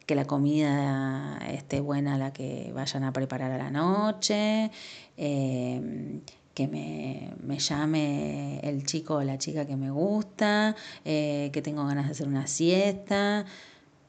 que 0.06 0.14
la 0.14 0.26
comida 0.26 1.38
esté 1.48 1.80
buena 1.80 2.18
la 2.18 2.32
que 2.32 2.72
vayan 2.74 3.04
a 3.04 3.12
preparar 3.12 3.50
a 3.52 3.56
la 3.56 3.70
noche, 3.70 4.70
em, 5.16 6.20
que 6.54 6.68
me, 6.68 7.58
llame 7.58 8.60
el 8.60 8.84
chico 8.84 9.16
o 9.16 9.22
la 9.22 9.38
chica 9.38 9.66
que 9.66 9.76
me 9.76 9.90
gusta, 9.90 10.76
eh, 11.04 11.50
que 11.52 11.62
tengo 11.62 11.84
ganas 11.84 12.06
de 12.06 12.12
hacer 12.12 12.28
una 12.28 12.46
siesta. 12.46 13.44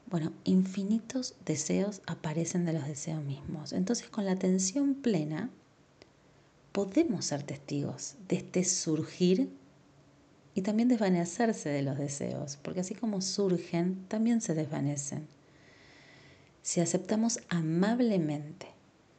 Bueno, 0.08 0.32
infinitos 0.44 1.34
deseos 1.44 2.00
aparecen 2.06 2.64
de 2.64 2.72
los 2.72 2.86
deseos 2.86 3.22
mismos. 3.24 3.72
Entonces, 3.72 4.08
con 4.08 4.24
la 4.24 4.32
atención 4.32 4.94
plena, 4.94 5.50
podemos 6.70 7.24
ser 7.24 7.42
testigos 7.42 8.14
de 8.28 8.36
este 8.36 8.62
surgir 8.64 9.50
y 10.54 10.62
también 10.62 10.88
desvanecerse 10.88 11.68
de 11.68 11.82
los 11.82 11.98
deseos, 11.98 12.58
porque 12.62 12.80
así 12.80 12.94
como 12.94 13.20
surgen, 13.20 14.06
también 14.08 14.40
se 14.40 14.54
desvanecen. 14.54 15.26
Si 16.62 16.80
aceptamos 16.80 17.40
amablemente 17.48 18.75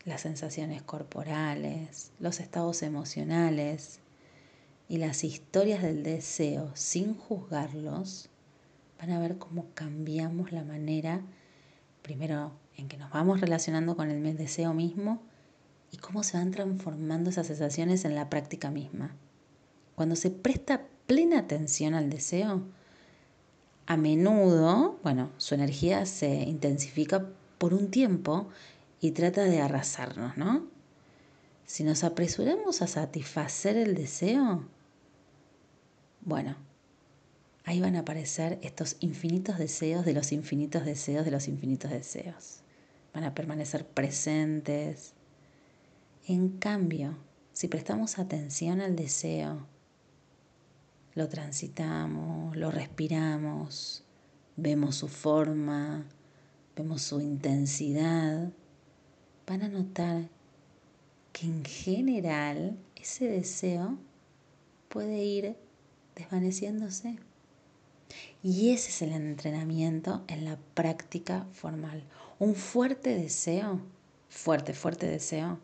las 0.08 0.22
sensaciones 0.22 0.82
corporales, 0.82 2.12
los 2.20 2.40
estados 2.40 2.82
emocionales 2.82 4.00
y 4.88 5.00
las 5.00 5.26
historias 5.26 5.84
del 5.84 6.02
deseo 6.02 6.72
sin 6.76 7.14
juzgarlos, 7.14 8.30
van 9.00 9.12
a 9.12 9.20
ver 9.20 9.38
cómo 9.38 9.66
cambiamos 9.74 10.54
la 10.54 10.64
manera, 10.64 11.22
primero 12.04 12.54
en 12.78 12.88
que 12.88 12.96
nos 12.96 13.12
vamos 13.12 13.42
relacionando 13.42 13.98
con 13.98 14.10
el 14.10 14.38
deseo 14.38 14.74
mismo 14.74 15.22
y 15.92 15.98
cómo 15.98 16.24
se 16.24 16.38
van 16.38 16.52
transformando 16.52 17.30
esas 17.30 17.48
sensaciones 17.48 18.06
en 18.06 18.16
la 18.16 18.30
práctica 18.30 18.72
misma. 18.72 19.14
Cuando 19.96 20.16
se 20.16 20.32
presta 20.32 20.84
plena 21.06 21.40
atención 21.40 21.96
al 21.96 22.10
deseo, 22.10 22.64
a 23.88 23.98
menudo, 23.98 25.00
bueno, 25.04 25.32
su 25.36 25.54
energía 25.54 26.06
se 26.06 26.44
intensifica 26.44 27.26
por 27.58 27.74
un 27.74 27.92
tiempo 27.92 28.48
y 29.00 29.12
trata 29.12 29.44
de 29.44 29.62
arrasarnos, 29.62 30.38
¿no? 30.38 30.68
Si 31.66 31.84
nos 31.84 32.04
apresuramos 32.04 32.82
a 32.82 32.88
satisfacer 32.88 33.78
el 33.78 33.94
deseo, 33.94 34.68
bueno, 36.22 36.56
ahí 37.66 37.82
van 37.82 37.96
a 37.96 38.00
aparecer 38.00 38.60
estos 38.62 38.96
infinitos 39.02 39.58
deseos 39.58 40.06
de 40.06 40.14
los 40.14 40.32
infinitos 40.32 40.86
deseos 40.86 41.26
de 41.26 41.32
los 41.32 41.48
infinitos 41.48 41.92
deseos. 41.92 42.62
Van 43.14 43.24
a 43.24 43.36
permanecer 43.36 43.86
presentes. 43.86 45.14
En 46.26 46.58
cambio, 46.58 47.18
si 47.54 47.68
prestamos 47.68 48.20
atención 48.20 48.80
al 48.80 48.96
deseo, 48.96 49.68
lo 51.16 51.28
transitamos, 51.28 52.56
lo 52.56 52.72
respiramos, 52.72 54.04
vemos 54.56 54.96
su 54.96 55.08
forma, 55.08 56.06
vemos 56.76 57.02
su 57.02 57.20
intensidad, 57.20 58.52
van 59.48 59.64
a 59.64 59.70
notar 59.70 60.28
que 61.32 61.48
en 61.48 61.64
general 61.64 62.78
ese 62.96 63.26
deseo 63.30 63.98
puede 64.90 65.24
ir 65.24 65.56
desvaneciéndose. 66.16 67.18
Y 68.44 68.72
ese 68.72 68.90
es 68.90 69.02
el 69.02 69.14
entrenamiento 69.14 70.24
en 70.28 70.46
la 70.46 70.58
práctica 70.74 71.48
formal. 71.54 72.04
Un 72.40 72.56
fuerte 72.56 73.16
deseo, 73.16 73.80
fuerte, 74.30 74.74
fuerte 74.74 75.08
deseo, 75.08 75.60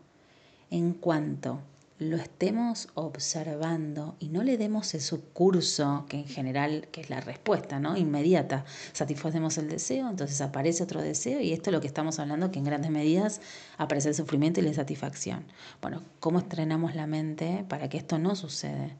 en 0.70 0.92
cuanto 0.92 1.60
lo 2.04 2.16
estemos 2.16 2.88
observando 2.94 4.16
y 4.18 4.28
no 4.28 4.42
le 4.42 4.56
demos 4.58 4.94
ese 4.94 5.18
curso 5.18 6.06
que 6.08 6.18
en 6.18 6.26
general, 6.26 6.88
que 6.92 7.00
es 7.00 7.10
la 7.10 7.20
respuesta, 7.20 7.80
¿no? 7.80 7.96
Inmediata. 7.96 8.64
Satisfacemos 8.92 9.58
el 9.58 9.68
deseo, 9.68 10.08
entonces 10.08 10.40
aparece 10.40 10.82
otro 10.82 11.02
deseo 11.02 11.40
y 11.40 11.52
esto 11.52 11.70
es 11.70 11.74
lo 11.74 11.80
que 11.80 11.86
estamos 11.86 12.18
hablando, 12.18 12.50
que 12.50 12.58
en 12.58 12.64
grandes 12.64 12.90
medidas 12.90 13.40
aparece 13.78 14.10
el 14.10 14.14
sufrimiento 14.14 14.60
y 14.60 14.64
la 14.64 14.74
satisfacción. 14.74 15.44
Bueno, 15.80 16.02
¿cómo 16.20 16.38
estrenamos 16.38 16.94
la 16.94 17.06
mente 17.06 17.64
para 17.68 17.88
que 17.88 17.96
esto 17.96 18.18
no 18.18 18.36
suceda? 18.36 18.90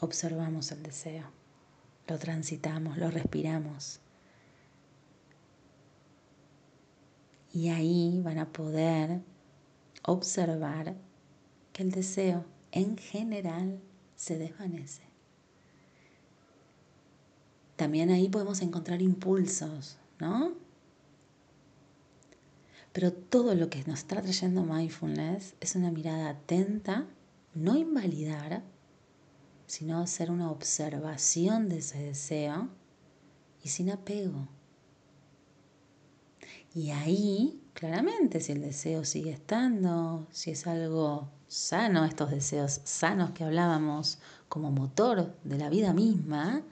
Observamos 0.00 0.70
el 0.70 0.82
deseo, 0.82 1.24
lo 2.06 2.18
transitamos, 2.18 2.98
lo 2.98 3.10
respiramos. 3.10 4.00
Y 7.52 7.70
ahí 7.70 8.20
van 8.22 8.38
a 8.38 8.52
poder 8.52 9.20
observar 10.08 10.96
que 11.72 11.82
el 11.82 11.90
deseo 11.90 12.44
en 12.72 12.96
general 12.96 13.80
se 14.16 14.38
desvanece. 14.38 15.02
También 17.76 18.10
ahí 18.10 18.28
podemos 18.28 18.60
encontrar 18.62 19.02
impulsos, 19.02 19.98
¿no? 20.18 20.54
Pero 22.92 23.12
todo 23.12 23.54
lo 23.54 23.70
que 23.70 23.84
nos 23.84 24.00
está 24.00 24.20
trayendo 24.20 24.64
mindfulness 24.64 25.54
es 25.60 25.76
una 25.76 25.92
mirada 25.92 26.30
atenta, 26.30 27.06
no 27.54 27.76
invalidar, 27.76 28.64
sino 29.66 30.00
hacer 30.00 30.30
una 30.30 30.50
observación 30.50 31.68
de 31.68 31.78
ese 31.78 31.98
deseo 32.02 32.68
y 33.62 33.68
sin 33.68 33.90
apego. 33.90 34.48
Y 36.74 36.90
ahí 36.90 37.62
claramente 37.78 38.40
si 38.40 38.50
el 38.50 38.60
deseo 38.60 39.04
sigue 39.04 39.30
estando, 39.30 40.26
si 40.32 40.50
es 40.50 40.66
algo 40.66 41.28
sano, 41.46 42.04
estos 42.04 42.32
deseos 42.32 42.80
sanos 42.82 43.30
que 43.30 43.44
hablábamos 43.44 44.18
como 44.48 44.72
motor 44.72 45.32
de 45.44 45.58
la 45.58 45.70
vida 45.70 45.92
misma, 45.92 46.62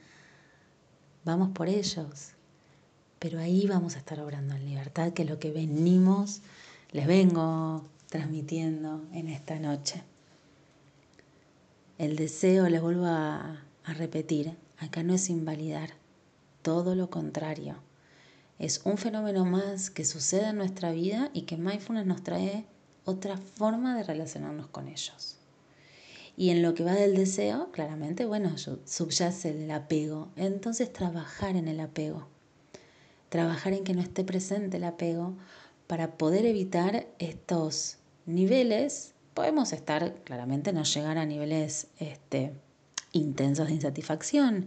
vamos 1.25 1.51
por 1.51 1.69
ellos. 1.69 2.33
Pero 3.21 3.39
ahí 3.39 3.69
vamos 3.69 3.95
a 3.95 4.01
estar 4.01 4.19
obrando 4.19 4.57
en 4.57 4.67
libertad, 4.67 5.13
que 5.13 5.23
es 5.23 5.31
lo 5.31 5.39
que 5.39 5.53
venimos, 5.53 6.43
les 6.91 7.07
vengo 7.07 7.85
transmitiendo 8.09 9.07
en 9.13 9.29
esta 9.29 9.61
noche. 9.61 10.03
El 11.99 12.17
deseo, 12.17 12.69
les 12.69 12.83
vuelvo 12.83 13.07
a, 13.07 13.63
a 13.85 13.95
repetir, 13.95 14.57
acá 14.79 15.05
no 15.05 15.15
es 15.15 15.31
invalidar, 15.31 15.91
todo 16.63 16.97
lo 16.97 17.11
contrario 17.11 17.86
es 18.59 18.81
un 18.85 18.97
fenómeno 18.97 19.45
más 19.45 19.91
que 19.91 20.05
sucede 20.05 20.49
en 20.49 20.57
nuestra 20.57 20.93
vida 20.93 21.31
y 21.33 21.43
que 21.43 21.57
mindfulness 21.57 22.07
nos 22.07 22.23
trae 22.23 22.65
otra 23.05 23.37
forma 23.37 23.97
de 23.97 24.03
relacionarnos 24.03 24.67
con 24.69 24.89
ellos. 24.89 25.37
Y 26.37 26.51
en 26.51 26.63
lo 26.63 26.75
que 26.75 26.85
va 26.85 26.93
del 26.93 27.17
deseo, 27.17 27.71
claramente, 27.73 28.27
bueno, 28.27 28.57
subyace 28.59 29.51
el 29.51 29.71
apego. 29.71 30.29
Entonces 30.37 30.93
trabajar 30.93 31.57
en 31.57 31.69
el 31.69 31.81
apego. 31.81 32.29
Trabajar 33.31 33.73
en 33.73 33.85
que 33.85 33.95
no 33.95 34.03
esté 34.03 34.23
presente 34.23 34.77
el 34.77 34.85
apego 34.85 35.35
para 35.87 36.19
poder 36.19 36.45
evitar 36.45 37.07
estos 37.19 37.99
niveles. 38.27 39.15
Podemos 39.33 39.73
estar, 39.73 40.15
claramente, 40.25 40.73
no 40.73 40.83
llegar 40.83 41.17
a 41.17 41.25
niveles 41.25 41.89
este, 41.99 42.53
intensos 43.13 43.69
de 43.69 43.75
insatisfacción, 43.75 44.67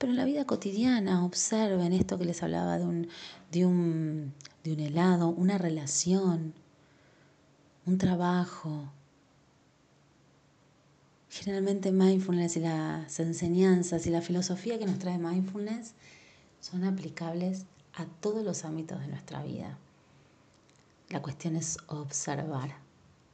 pero 0.00 0.12
en 0.12 0.16
la 0.16 0.24
vida 0.24 0.46
cotidiana 0.46 1.26
observen 1.26 1.92
esto 1.92 2.16
que 2.16 2.24
les 2.24 2.42
hablaba 2.42 2.78
de 2.78 2.86
un, 2.86 3.08
de 3.52 3.66
un, 3.66 4.32
de 4.64 4.72
un 4.72 4.80
helado, 4.80 5.28
una 5.28 5.58
relación, 5.58 6.54
un 7.84 7.98
trabajo. 7.98 8.90
Generalmente 11.28 11.92
mindfulness 11.92 12.56
y 12.56 12.60
las 12.60 13.20
enseñanzas 13.20 14.06
y 14.06 14.10
la 14.10 14.22
filosofía 14.22 14.78
que 14.78 14.86
nos 14.86 14.98
trae 14.98 15.18
mindfulness 15.18 15.92
son 16.60 16.84
aplicables 16.84 17.66
a 17.92 18.06
todos 18.06 18.42
los 18.42 18.64
ámbitos 18.64 19.02
de 19.02 19.08
nuestra 19.08 19.42
vida. 19.42 19.76
La 21.10 21.20
cuestión 21.20 21.56
es 21.56 21.76
observar, 21.88 22.70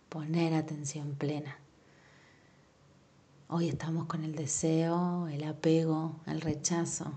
poner 0.09 0.53
atención 0.55 1.15
plena. 1.15 1.61
Hoy 3.49 3.69
estamos 3.69 4.07
con 4.07 4.25
el 4.25 4.35
deseo, 4.35 5.29
el 5.29 5.45
apego, 5.45 6.19
el 6.27 6.41
rechazo, 6.41 7.13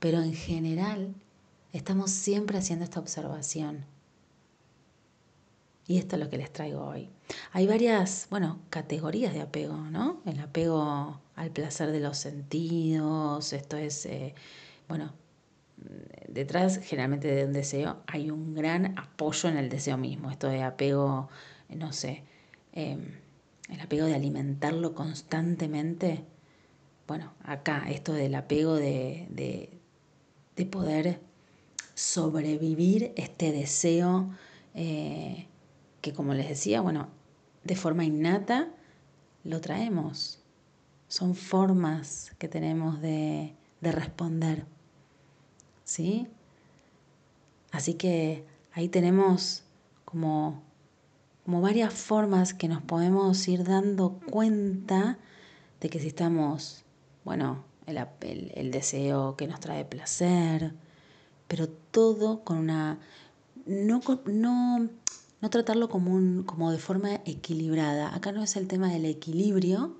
pero 0.00 0.20
en 0.20 0.34
general 0.34 1.14
estamos 1.72 2.10
siempre 2.10 2.58
haciendo 2.58 2.84
esta 2.84 2.98
observación. 2.98 3.84
Y 5.86 5.98
esto 5.98 6.16
es 6.16 6.22
lo 6.22 6.28
que 6.28 6.38
les 6.38 6.52
traigo 6.52 6.84
hoy. 6.84 7.08
Hay 7.52 7.68
varias, 7.68 8.26
bueno, 8.30 8.58
categorías 8.68 9.32
de 9.32 9.42
apego, 9.42 9.76
¿no? 9.76 10.22
El 10.26 10.40
apego 10.40 11.20
al 11.36 11.50
placer 11.52 11.92
de 11.92 12.00
los 12.00 12.18
sentidos, 12.18 13.52
esto 13.52 13.76
es, 13.76 14.06
eh, 14.06 14.34
bueno, 14.88 15.12
detrás 16.28 16.78
generalmente 16.78 17.28
de 17.28 17.44
un 17.44 17.52
deseo 17.52 18.02
hay 18.08 18.30
un 18.32 18.54
gran 18.54 18.98
apoyo 18.98 19.48
en 19.48 19.56
el 19.56 19.68
deseo 19.68 19.96
mismo, 19.96 20.32
esto 20.32 20.48
de 20.48 20.64
apego, 20.64 21.28
no 21.68 21.92
sé, 21.92 22.24
em, 22.72 23.20
el 23.70 23.80
apego 23.80 24.06
de 24.06 24.14
alimentarlo 24.14 24.94
constantemente. 24.94 26.24
Bueno, 27.06 27.32
acá 27.42 27.86
esto 27.88 28.12
del 28.12 28.34
apego 28.34 28.76
de, 28.76 29.26
de, 29.30 30.66
poder 30.66 31.20
sobrevivir 31.94 33.14
este 33.16 33.50
deseo 33.50 34.28
eh, 34.74 35.46
que 36.02 36.12
como 36.12 36.34
les 36.34 36.48
decía, 36.50 36.82
bueno, 36.82 37.08
de 37.64 37.76
forma 37.76 38.04
innata 38.04 38.68
lo 39.42 39.62
traemos. 39.62 40.38
Son 41.08 41.34
formas 41.34 42.32
que 42.38 42.46
tenemos 42.46 43.00
de, 43.00 43.54
de 43.80 43.92
responder. 43.92 44.66
¿sí? 45.90 46.28
Así 47.72 47.94
que 47.94 48.44
ahí 48.72 48.88
tenemos 48.88 49.64
como, 50.04 50.62
como 51.44 51.60
varias 51.60 51.92
formas 51.92 52.54
que 52.54 52.68
nos 52.68 52.82
podemos 52.82 53.46
ir 53.48 53.64
dando 53.64 54.20
cuenta 54.30 55.18
de 55.80 55.88
que 55.88 55.98
si 55.98 56.08
estamos, 56.08 56.84
bueno, 57.24 57.64
el, 57.86 58.52
el 58.54 58.70
deseo 58.70 59.36
que 59.36 59.46
nos 59.46 59.60
trae 59.60 59.84
placer, 59.84 60.74
pero 61.48 61.68
todo 61.68 62.44
con 62.44 62.58
una... 62.58 62.98
No, 63.66 64.00
no, 64.26 64.88
no 65.40 65.50
tratarlo 65.50 65.88
como, 65.88 66.14
un, 66.14 66.44
como 66.44 66.70
de 66.70 66.78
forma 66.78 67.14
equilibrada. 67.24 68.14
Acá 68.14 68.32
no 68.32 68.42
es 68.42 68.56
el 68.56 68.68
tema 68.68 68.88
del 68.88 69.04
equilibrio, 69.04 69.96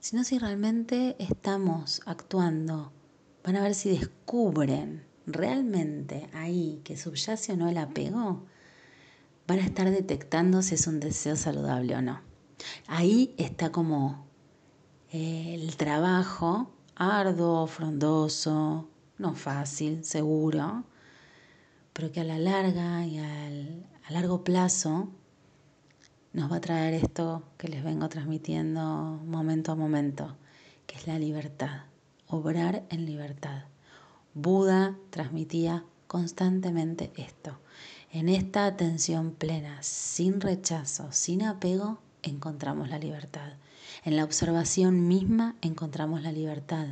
sino 0.00 0.24
si 0.24 0.38
realmente 0.38 1.16
estamos 1.18 2.02
actuando. 2.06 2.92
Van 3.44 3.56
a 3.56 3.62
ver 3.62 3.74
si 3.74 3.90
descubren 3.90 5.04
realmente 5.26 6.28
ahí 6.32 6.80
que 6.84 6.96
subyace 6.96 7.52
o 7.52 7.56
no 7.56 7.68
el 7.68 7.78
apego, 7.78 8.44
van 9.52 9.60
a 9.60 9.66
estar 9.66 9.90
detectando 9.90 10.62
si 10.62 10.76
es 10.76 10.86
un 10.86 10.98
deseo 10.98 11.36
saludable 11.36 11.94
o 11.94 12.00
no. 12.00 12.22
Ahí 12.86 13.34
está 13.36 13.70
como 13.70 14.24
eh, 15.12 15.54
el 15.60 15.76
trabajo 15.76 16.70
arduo, 16.96 17.66
frondoso, 17.66 18.88
no 19.18 19.34
fácil, 19.34 20.06
seguro, 20.06 20.84
pero 21.92 22.10
que 22.12 22.20
a 22.20 22.24
la 22.24 22.38
larga 22.38 23.04
y 23.04 23.18
al, 23.18 23.86
a 24.08 24.12
largo 24.14 24.42
plazo 24.42 25.10
nos 26.32 26.50
va 26.50 26.56
a 26.56 26.60
traer 26.62 26.94
esto 26.94 27.42
que 27.58 27.68
les 27.68 27.84
vengo 27.84 28.08
transmitiendo 28.08 29.20
momento 29.26 29.72
a 29.72 29.74
momento, 29.74 30.34
que 30.86 30.96
es 30.96 31.06
la 31.06 31.18
libertad, 31.18 31.82
obrar 32.26 32.84
en 32.88 33.04
libertad. 33.04 33.64
Buda 34.32 34.96
transmitía 35.10 35.84
constantemente 36.06 37.12
esto. 37.16 37.58
En 38.14 38.28
esta 38.28 38.66
atención 38.66 39.32
plena, 39.32 39.82
sin 39.82 40.42
rechazo, 40.42 41.10
sin 41.12 41.42
apego, 41.42 41.98
encontramos 42.22 42.90
la 42.90 42.98
libertad. 42.98 43.54
En 44.04 44.16
la 44.16 44.24
observación 44.24 45.08
misma 45.08 45.56
encontramos 45.62 46.20
la 46.20 46.30
libertad. 46.30 46.88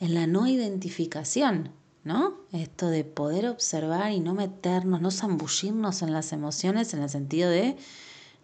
En 0.00 0.12
la 0.12 0.26
no 0.26 0.46
identificación, 0.46 1.70
¿no? 2.04 2.34
Esto 2.52 2.88
de 2.88 3.04
poder 3.04 3.48
observar 3.48 4.12
y 4.12 4.20
no 4.20 4.34
meternos, 4.34 5.00
no 5.00 5.10
zambullirnos 5.10 6.02
en 6.02 6.12
las 6.12 6.30
emociones 6.34 6.92
en 6.92 7.02
el 7.02 7.08
sentido 7.08 7.48
de 7.48 7.78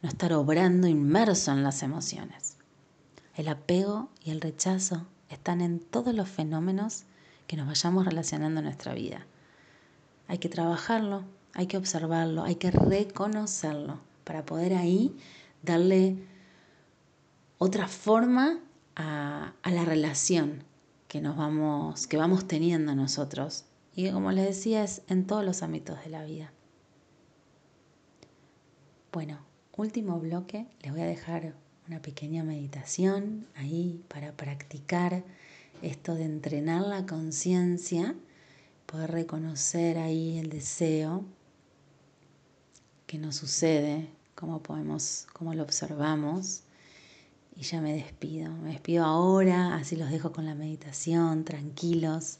no 0.00 0.08
estar 0.08 0.32
obrando 0.32 0.88
inmerso 0.88 1.52
en 1.52 1.62
las 1.62 1.82
emociones. 1.82 2.56
El 3.36 3.48
apego 3.48 4.08
y 4.24 4.30
el 4.30 4.40
rechazo 4.40 5.06
están 5.28 5.60
en 5.60 5.80
todos 5.80 6.14
los 6.14 6.30
fenómenos 6.30 7.04
que 7.46 7.58
nos 7.58 7.66
vayamos 7.66 8.06
relacionando 8.06 8.60
en 8.60 8.64
nuestra 8.64 8.94
vida. 8.94 9.26
Hay 10.28 10.38
que 10.38 10.48
trabajarlo, 10.48 11.24
hay 11.54 11.66
que 11.66 11.76
observarlo, 11.76 12.44
hay 12.44 12.56
que 12.56 12.70
reconocerlo 12.70 14.00
para 14.24 14.44
poder 14.44 14.74
ahí 14.74 15.16
darle 15.62 16.16
otra 17.58 17.88
forma 17.88 18.60
a, 18.96 19.52
la 19.64 19.84
relación 19.84 20.64
que 21.08 21.20
nos 21.20 21.36
vamos, 21.36 22.06
que 22.06 22.16
vamos 22.16 22.46
teniendo 22.46 22.94
nosotros. 22.94 23.64
Y 23.94 24.10
como 24.10 24.32
les 24.32 24.46
decía, 24.46 24.84
es 24.84 25.02
en 25.08 25.26
todos 25.26 25.44
los 25.44 25.62
ámbitos 25.62 26.02
de 26.04 26.10
la 26.10 26.24
vida. 26.24 26.52
Bueno, 29.12 29.40
último 29.76 30.20
bloque, 30.20 30.68
les 30.82 30.92
voy 30.92 31.02
a 31.02 31.06
dejar 31.06 31.54
una 31.88 32.00
pequeña 32.00 32.44
meditación 32.44 33.46
ahí 33.56 34.04
para 34.08 34.32
practicar 34.32 35.24
esto 35.82 36.14
de 36.14 36.24
entrenar 36.24 36.82
la 36.82 37.06
conciencia, 37.06 38.14
poder 38.86 39.10
reconocer 39.10 39.98
ahí 39.98 40.38
el 40.38 40.50
deseo 40.50 41.24
que 43.10 43.18
nos 43.18 43.34
sucede, 43.34 44.08
cómo 44.36 44.62
podemos, 44.62 45.26
cómo 45.32 45.52
lo 45.52 45.64
observamos. 45.64 46.62
Y 47.56 47.62
ya 47.62 47.80
me 47.80 47.92
despido. 47.92 48.52
Me 48.52 48.70
despido 48.70 49.04
ahora, 49.04 49.74
así 49.74 49.96
los 49.96 50.10
dejo 50.10 50.30
con 50.30 50.46
la 50.46 50.54
meditación, 50.54 51.44
tranquilos. 51.44 52.38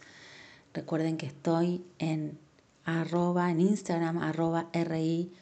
Recuerden 0.73 1.17
que 1.17 1.27
estoy 1.27 1.85
en 1.99 2.39
arroba, 2.85 3.51
en 3.51 3.63
Instagram, 3.63 4.19
arroba 4.19 4.71
ri 4.73 5.33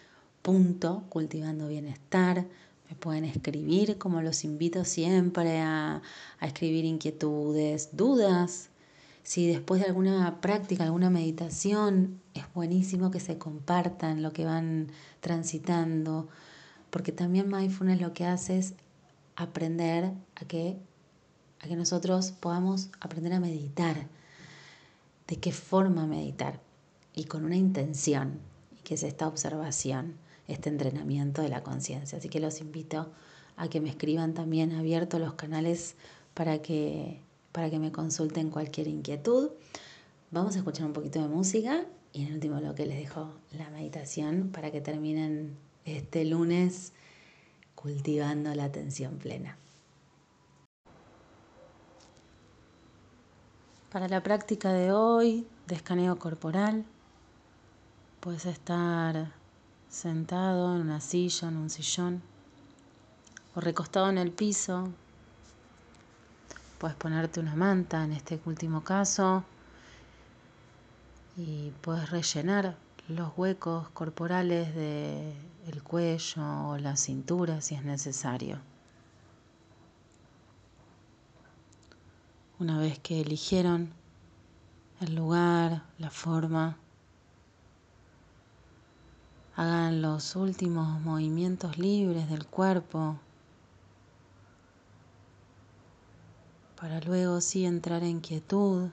punto, 0.41 1.05
cultivando 1.11 1.69
bienestar. 1.69 2.47
Me 2.89 2.97
pueden 2.97 3.27
escribir, 3.27 3.99
como 3.99 4.23
los 4.23 4.45
invito 4.45 4.87
siempre 4.87 5.61
a, 5.61 6.01
escribir 6.41 6.87
inquietudes, 6.87 7.91
dudas. 7.93 8.71
Si 9.29 9.47
después 9.47 9.83
de 9.83 9.89
alguna 9.89 10.41
práctica, 10.41 10.85
alguna 10.85 11.11
meditación, 11.11 12.19
es 12.33 12.45
buenísimo 12.55 13.11
que 13.11 13.21
se 13.21 13.37
compartan 13.37 14.23
lo 14.23 14.33
que 14.33 14.47
van 14.47 14.91
transitando, 15.21 16.29
porque 16.89 17.13
también 17.13 17.51
mindfulness 17.51 18.01
lo 18.01 18.15
que 18.15 18.25
hace 18.25 18.57
es 18.57 18.73
aprender 19.37 20.15
a 20.35 20.47
que, 20.47 20.79
a 21.61 21.69
que 21.69 21.77
nosotros 21.77 22.33
podamos 22.33 22.89
aprender 23.01 23.35
a 23.35 23.39
meditar. 23.39 24.07
¿De 25.27 25.37
qué 25.37 25.53
forma 25.53 26.07
meditar? 26.07 26.63
Y 27.15 27.25
con 27.25 27.45
una 27.45 27.57
intención, 27.57 28.41
y 28.73 28.83
que 28.83 28.95
es 28.95 29.03
esta 29.03 29.29
observación 29.29 30.15
este 30.47 30.71
entrenamiento 30.71 31.43
de 31.43 31.51
la 31.51 31.63
conciencia. 31.63 32.17
Así 32.17 32.31
que 32.31 32.41
los 32.41 32.63
invito 32.63 33.13
a 33.59 33.69
que 33.69 33.83
me 33.83 33.91
escriban 33.91 34.33
también 34.33 34.73
abiertos 34.73 35.21
los 35.21 35.35
canales 35.35 35.97
para 36.33 36.63
que, 36.63 37.21
para 37.53 37.71
que 37.71 37.79
me 37.79 37.93
consulten 37.93 38.51
cualquier 38.51 38.89
inquietud. 38.89 39.51
Vamos 40.31 40.55
a 40.55 40.59
escuchar 40.59 40.87
un 40.87 40.93
poquito 40.93 41.21
de 41.21 41.29
música 41.29 41.87
y 42.13 42.23
en 42.23 42.29
el 42.29 42.35
último 42.35 42.61
bloque 42.61 42.87
les 42.87 42.99
dejo 42.99 43.33
la 43.57 43.71
meditación 43.71 44.51
para 44.53 44.71
que 44.71 44.81
terminen 44.81 45.57
este 45.85 46.25
lunes 46.25 46.93
cultivando 47.75 48.55
la 48.55 48.65
atención 48.65 49.19
plena. 49.19 49.57
Para 53.91 54.09
la 54.09 54.23
práctica 54.23 54.73
de 54.73 54.93
hoy 54.93 55.47
de 55.67 55.75
escaneo 55.75 56.19
corporal, 56.19 56.85
puedes 58.21 58.45
estar 58.45 59.33
sentado 59.89 60.75
en 60.75 60.83
una 60.83 61.01
silla, 61.01 61.49
en 61.49 61.57
un 61.57 61.71
sillón, 61.71 62.21
o 63.55 63.61
recostado 63.61 64.11
en 64.11 64.19
el 64.19 64.31
piso. 64.31 64.89
Puedes 66.79 66.97
ponerte 66.97 67.41
una 67.41 67.55
manta 67.57 68.05
en 68.05 68.13
este 68.13 68.41
último 68.45 68.85
caso 68.85 69.45
y 71.37 71.71
puedes 71.81 72.11
rellenar 72.11 72.77
los 73.09 73.33
huecos 73.37 73.89
corporales 73.91 74.75
del 74.75 75.83
cuello 75.83 76.69
o 76.69 76.79
la 76.79 76.97
cintura 76.97 77.61
si 77.61 77.75
es 77.75 77.85
necesario. 77.85 78.59
Una 82.61 82.79
vez 82.79 82.99
que 82.99 83.21
eligieron 83.21 83.93
el 85.01 85.15
lugar, 85.15 85.83
la 85.99 86.11
forma, 86.11 86.77
Hagan 89.59 90.03
los 90.03 90.37
últimos 90.37 91.01
movimientos 91.01 91.79
libres 91.79 92.31
del 92.31 92.47
cuerpo 92.47 93.19
para 96.81 97.01
luego 97.01 97.41
sí 97.41 97.65
entrar 97.65 98.05
en 98.05 98.21
quietud 98.21 98.89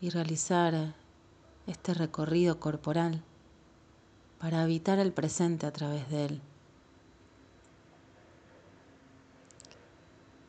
y 0.00 0.08
realizar 0.08 0.94
este 1.66 1.92
recorrido 1.92 2.58
corporal 2.58 3.22
para 4.38 4.62
habitar 4.62 4.98
el 4.98 5.12
presente 5.12 5.66
a 5.66 5.72
través 5.72 6.08
de 6.08 6.26
él. 6.26 6.40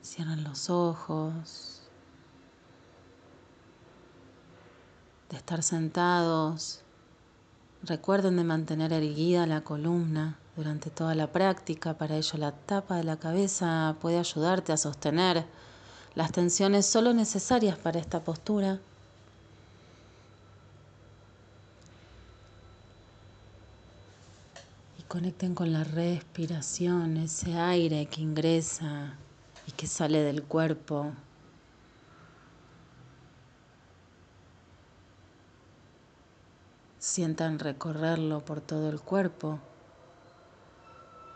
Cierran 0.02 0.44
los 0.44 0.70
ojos. 0.70 1.72
de 5.30 5.38
estar 5.38 5.64
sentados. 5.64 6.82
Recuerden 7.82 8.38
de 8.38 8.44
mantener 8.44 8.94
erguida 8.94 9.48
la 9.48 9.62
columna 9.62 10.38
durante 10.56 10.90
toda 10.90 11.16
la 11.16 11.28
práctica. 11.28 11.94
Para 11.96 12.18
ello 12.18 12.38
la 12.38 12.52
tapa 12.52 12.98
de 12.98 13.04
la 13.04 13.18
cabeza 13.18 13.96
puede 14.02 14.20
ayudarte 14.20 14.72
a 14.72 14.78
sostener 14.78 15.46
las 16.16 16.32
tensiones 16.32 16.86
solo 16.86 17.14
necesarias 17.14 17.78
para 17.78 18.00
esta 18.00 18.24
postura. 18.24 18.80
Y 24.98 25.04
conecten 25.04 25.54
con 25.56 25.74
la 25.74 25.84
respiración, 25.84 27.18
ese 27.18 27.58
aire 27.58 28.06
que 28.08 28.22
ingresa 28.22 29.16
y 29.68 29.72
que 29.72 29.88
sale 29.88 30.22
del 30.22 30.44
cuerpo. 30.44 31.12
Sientan 36.98 37.60
recorrerlo 37.60 38.44
por 38.44 38.62
todo 38.62 38.90
el 38.90 39.00
cuerpo. 39.00 39.60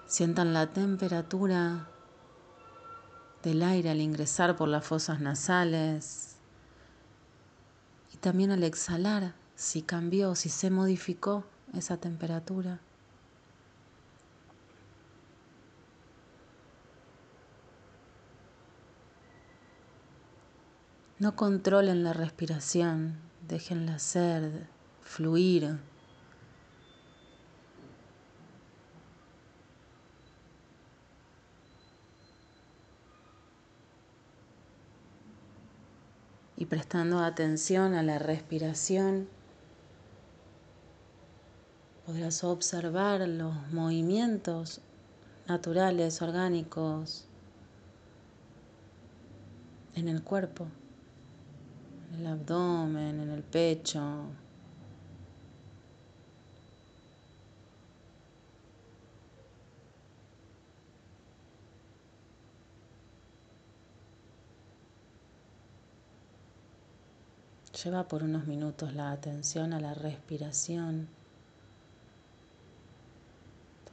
Sientan 0.10 0.56
la 0.56 0.74
temperatura 0.74 1.88
del 3.44 3.62
aire 3.62 3.92
al 3.92 4.02
ingresar 4.02 4.56
por 4.56 4.68
las 4.68 4.84
fosas 4.84 5.22
nasales 5.22 6.38
y 8.12 8.18
también 8.18 8.50
al 8.50 8.64
exhalar, 8.64 9.36
si 9.54 9.84
cambió, 9.84 10.34
si 10.34 10.50
se 10.50 10.72
modificó 10.72 11.46
esa 11.76 11.98
temperatura. 11.98 12.80
No 21.20 21.36
controlen 21.36 22.04
la 22.04 22.14
respiración, 22.14 23.20
déjenla 23.48 24.00
ser, 24.00 24.68
fluir. 25.04 25.78
Y 36.60 36.68
prestando 36.68 37.18
atención 37.18 37.96
a 37.96 38.04
la 38.04 38.20
respiración, 38.20 39.28
podrás 42.06 42.44
observar 42.44 43.28
los 43.28 43.56
movimientos 43.72 44.82
naturales, 45.48 46.22
orgánicos 46.22 47.26
en 49.96 50.08
el 50.08 50.22
cuerpo 50.22 50.68
en 52.14 52.20
el 52.22 52.28
abdomen, 52.28 53.20
en 53.20 53.30
el 53.30 53.44
pecho. 53.44 54.02
Lleva 67.84 68.10
por 68.10 68.24
unos 68.24 68.46
minutos 68.46 68.94
la 68.94 69.12
atención 69.12 69.72
a 69.72 69.80
la 69.80 69.94
respiración, 69.94 71.08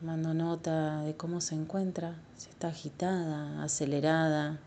tomando 0.00 0.34
nota 0.34 1.02
de 1.02 1.14
cómo 1.16 1.40
se 1.40 1.54
encuentra, 1.54 2.16
si 2.36 2.50
está 2.50 2.68
agitada, 2.68 3.62
acelerada, 3.62 4.58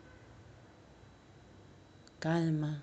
calma. 2.19 2.81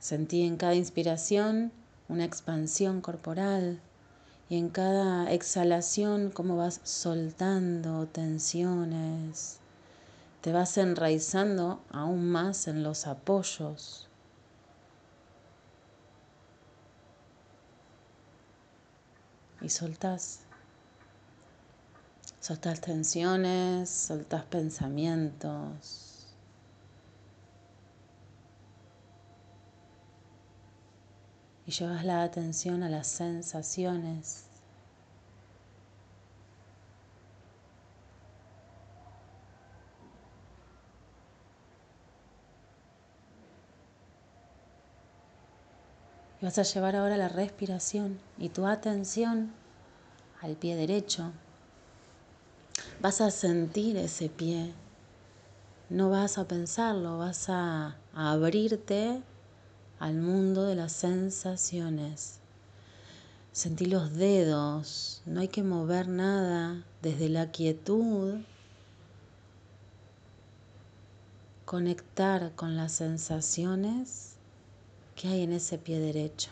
Sentí 0.00 0.42
en 0.42 0.56
cada 0.56 0.74
inspiración 0.74 1.70
una 2.08 2.24
expansión 2.24 3.00
corporal 3.00 3.80
y 4.48 4.58
en 4.58 4.68
cada 4.68 5.32
exhalación 5.32 6.30
cómo 6.30 6.56
vas 6.56 6.80
soltando 6.84 8.06
tensiones, 8.06 9.58
te 10.42 10.52
vas 10.52 10.76
enraizando 10.76 11.80
aún 11.90 12.30
más 12.30 12.68
en 12.68 12.82
los 12.82 13.06
apoyos. 13.06 14.08
Y 19.60 19.68
soltás. 19.68 20.40
Soltás 22.40 22.80
tensiones, 22.80 23.88
soltás 23.88 24.42
pensamientos. 24.44 26.11
Y 31.66 31.70
llevas 31.70 32.04
la 32.04 32.22
atención 32.22 32.82
a 32.82 32.88
las 32.88 33.06
sensaciones. 33.06 34.46
Y 46.40 46.44
vas 46.44 46.58
a 46.58 46.64
llevar 46.64 46.96
ahora 46.96 47.16
la 47.16 47.28
respiración 47.28 48.18
y 48.36 48.48
tu 48.48 48.66
atención 48.66 49.52
al 50.40 50.56
pie 50.56 50.74
derecho. 50.74 51.30
Vas 53.00 53.20
a 53.20 53.30
sentir 53.30 53.96
ese 53.96 54.28
pie. 54.28 54.74
No 55.88 56.10
vas 56.10 56.38
a 56.38 56.48
pensarlo, 56.48 57.18
vas 57.18 57.48
a, 57.48 57.96
abrirte 58.12 59.22
al 60.02 60.14
mundo 60.14 60.64
de 60.64 60.74
las 60.74 60.90
sensaciones. 60.90 62.40
Sentí 63.52 63.86
los 63.86 64.14
dedos, 64.14 65.22
no 65.26 65.40
hay 65.40 65.46
que 65.46 65.62
mover 65.62 66.08
nada 66.08 66.82
desde 67.02 67.28
la 67.28 67.52
quietud. 67.52 68.40
Conectar 71.64 72.50
con 72.56 72.74
las 72.76 72.90
sensaciones 72.90 74.34
que 75.14 75.28
hay 75.28 75.42
en 75.42 75.52
ese 75.52 75.78
pie 75.78 76.00
derecho. 76.00 76.50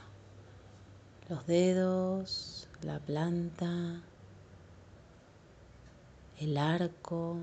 Los 1.29 1.45
dedos, 1.49 2.69
la 2.83 3.01
planta, 3.01 4.01
el 6.39 6.57
arco, 6.57 7.37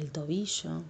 el 0.00 0.10
tobillo. 0.10 0.82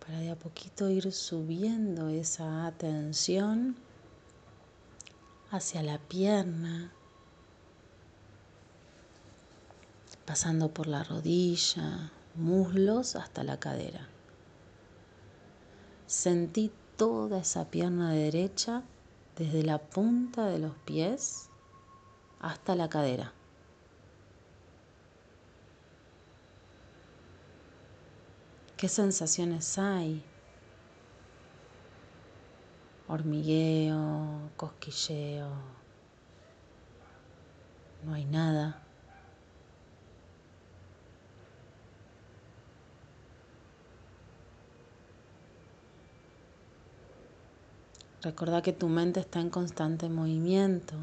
Para 0.00 0.18
de 0.18 0.30
a 0.30 0.36
poquito 0.36 0.90
ir 0.90 1.12
subiendo 1.12 2.08
esa 2.08 2.66
atención 2.66 3.76
hacia 5.52 5.82
la 5.82 5.98
pierna, 5.98 6.92
pasando 10.26 10.72
por 10.72 10.88
la 10.88 11.04
rodilla, 11.04 12.10
muslos 12.34 13.14
hasta 13.14 13.44
la 13.44 13.58
cadera. 13.58 14.08
Sentí 16.10 16.72
toda 16.96 17.38
esa 17.38 17.70
pierna 17.70 18.10
derecha 18.10 18.82
desde 19.36 19.62
la 19.62 19.78
punta 19.78 20.46
de 20.46 20.58
los 20.58 20.76
pies 20.78 21.48
hasta 22.40 22.74
la 22.74 22.88
cadera. 22.88 23.32
¿Qué 28.76 28.88
sensaciones 28.88 29.78
hay? 29.78 30.24
Hormigueo, 33.06 34.50
cosquilleo. 34.56 35.52
No 38.04 38.14
hay 38.14 38.24
nada. 38.24 38.82
Recordá 48.22 48.60
que 48.60 48.74
tu 48.74 48.88
mente 48.88 49.20
está 49.20 49.40
en 49.40 49.48
constante 49.48 50.10
movimiento. 50.10 50.94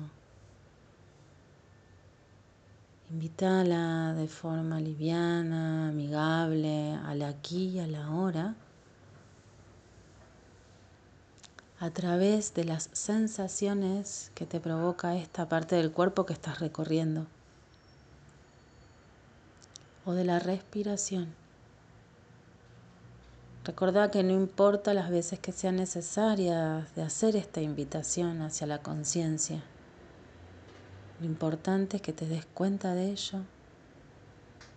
Invítala 3.09 4.13
de 4.13 4.27
forma 4.27 4.79
liviana, 4.79 5.89
amigable, 5.89 6.93
al 6.93 7.23
aquí 7.23 7.69
y 7.69 7.79
a 7.79 7.87
la 7.87 8.11
hora, 8.11 8.55
a 11.79 11.89
través 11.89 12.53
de 12.53 12.65
las 12.65 12.89
sensaciones 12.93 14.31
que 14.35 14.45
te 14.45 14.59
provoca 14.59 15.15
esta 15.15 15.49
parte 15.49 15.75
del 15.75 15.91
cuerpo 15.91 16.25
que 16.25 16.33
estás 16.33 16.59
recorriendo 16.59 17.25
o 20.05 20.13
de 20.13 20.23
la 20.23 20.37
respiración. 20.37 21.46
Recordá 23.67 24.09
que 24.09 24.23
no 24.23 24.31
importa 24.31 24.93
las 24.93 25.09
veces 25.09 25.39
que 25.39 25.51
sean 25.51 25.75
necesarias 25.75 26.95
de 26.95 27.03
hacer 27.03 27.35
esta 27.35 27.59
invitación 27.59 28.41
hacia 28.41 28.65
la 28.65 28.81
conciencia. 28.81 29.61
Lo 31.19 31.25
importante 31.25 31.97
es 31.97 32.01
que 32.01 32.13
te 32.13 32.25
des 32.27 32.45
cuenta 32.45 32.93
de 32.93 33.11
ello 33.11 33.39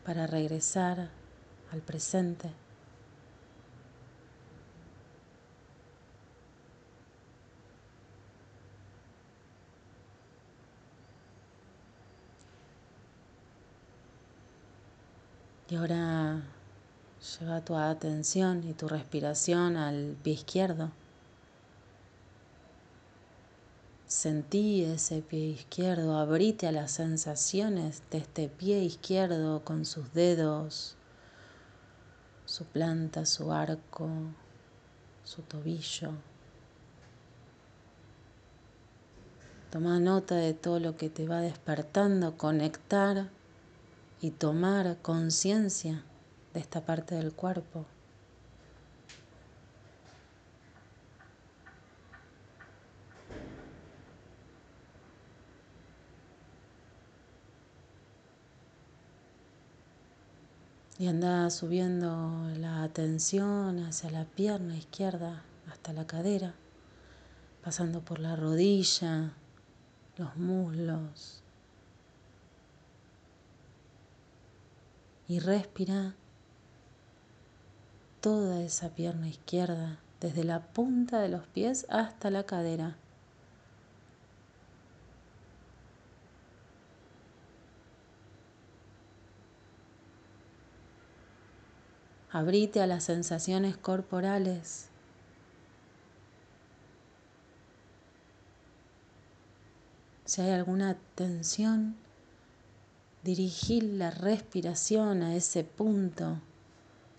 para 0.04 0.26
regresar 0.26 1.08
al 1.70 1.82
presente. 1.82 2.50
Y 15.68 15.76
ahora 15.76 16.42
Lleva 17.20 17.60
tu 17.62 17.74
atención 17.74 18.64
y 18.66 18.72
tu 18.72 18.88
respiración 18.88 19.76
al 19.76 20.16
pie 20.22 20.32
izquierdo. 20.32 20.90
Sentí 24.06 24.84
ese 24.84 25.20
pie 25.20 25.50
izquierdo, 25.50 26.16
abrite 26.16 26.66
a 26.66 26.72
las 26.72 26.92
sensaciones 26.92 28.02
de 28.10 28.18
este 28.18 28.48
pie 28.48 28.82
izquierdo 28.82 29.62
con 29.64 29.84
sus 29.84 30.14
dedos, 30.14 30.96
su 32.46 32.64
planta, 32.64 33.26
su 33.26 33.52
arco, 33.52 34.08
su 35.22 35.42
tobillo. 35.42 36.12
Toma 39.70 40.00
nota 40.00 40.36
de 40.36 40.54
todo 40.54 40.80
lo 40.80 40.96
que 40.96 41.10
te 41.10 41.28
va 41.28 41.42
despertando, 41.42 42.38
conectar 42.38 43.28
y 44.22 44.30
tomar 44.30 44.96
conciencia 45.02 46.02
de 46.54 46.60
esta 46.60 46.80
parte 46.80 47.14
del 47.14 47.32
cuerpo. 47.32 47.86
Y 60.98 61.06
anda 61.06 61.48
subiendo 61.48 62.50
la 62.58 62.82
atención 62.82 63.78
hacia 63.84 64.10
la 64.10 64.26
pierna 64.26 64.76
izquierda 64.76 65.42
hasta 65.70 65.94
la 65.94 66.06
cadera, 66.06 66.52
pasando 67.64 68.02
por 68.02 68.18
la 68.18 68.36
rodilla, 68.36 69.32
los 70.18 70.36
muslos. 70.36 71.42
Y 75.26 75.38
respira 75.38 76.14
toda 78.20 78.62
esa 78.62 78.90
pierna 78.90 79.28
izquierda, 79.28 79.98
desde 80.20 80.44
la 80.44 80.60
punta 80.60 81.20
de 81.20 81.28
los 81.28 81.46
pies 81.46 81.86
hasta 81.88 82.30
la 82.30 82.44
cadera. 82.44 82.96
Abrite 92.30 92.80
a 92.80 92.86
las 92.86 93.04
sensaciones 93.04 93.76
corporales. 93.76 94.88
Si 100.26 100.40
hay 100.40 100.50
alguna 100.50 100.96
tensión, 101.16 101.96
dirigir 103.24 103.82
la 103.82 104.12
respiración 104.12 105.22
a 105.24 105.34
ese 105.34 105.64
punto 105.64 106.40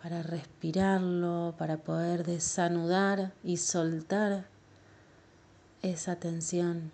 para 0.02 0.24
respirarlo, 0.24 1.54
para 1.58 1.78
poder 1.78 2.26
desanudar 2.26 3.34
y 3.44 3.58
soltar 3.58 4.46
esa 5.82 6.16
tensión. 6.16 6.92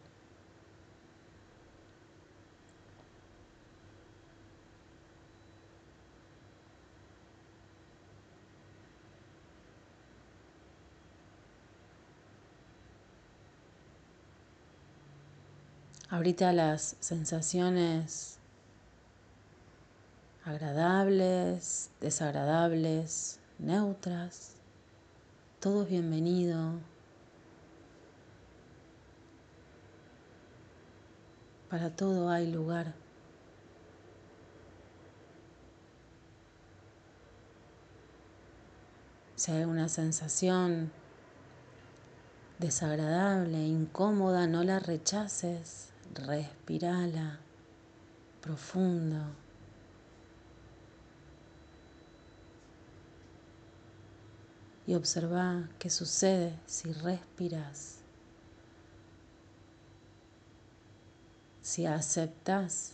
Ahorita 16.09 16.51
las 16.53 16.95
sensaciones 16.99 18.36
agradables, 20.47 21.89
desagradables, 21.99 23.37
neutras, 23.59 24.53
todo 25.59 25.85
bienvenido. 25.85 26.75
Para 31.69 31.89
todo 31.89 32.29
hay 32.29 32.49
lugar. 32.49 32.93
Si 39.35 39.51
hay 39.51 39.65
una 39.65 39.89
sensación 39.89 40.93
desagradable, 42.57 43.67
incómoda, 43.67 44.47
no 44.47 44.63
la 44.63 44.79
rechaces 44.79 45.89
respirala 46.13 47.37
profundo. 48.41 49.46
Y 54.87 54.95
observa 54.95 55.69
qué 55.77 55.91
sucede 55.91 56.57
si 56.65 56.91
respiras, 56.93 57.97
si 61.61 61.85
aceptas 61.85 62.93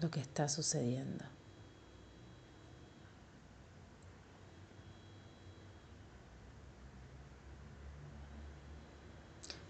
lo 0.00 0.10
que 0.10 0.20
está 0.20 0.48
sucediendo. 0.48 1.24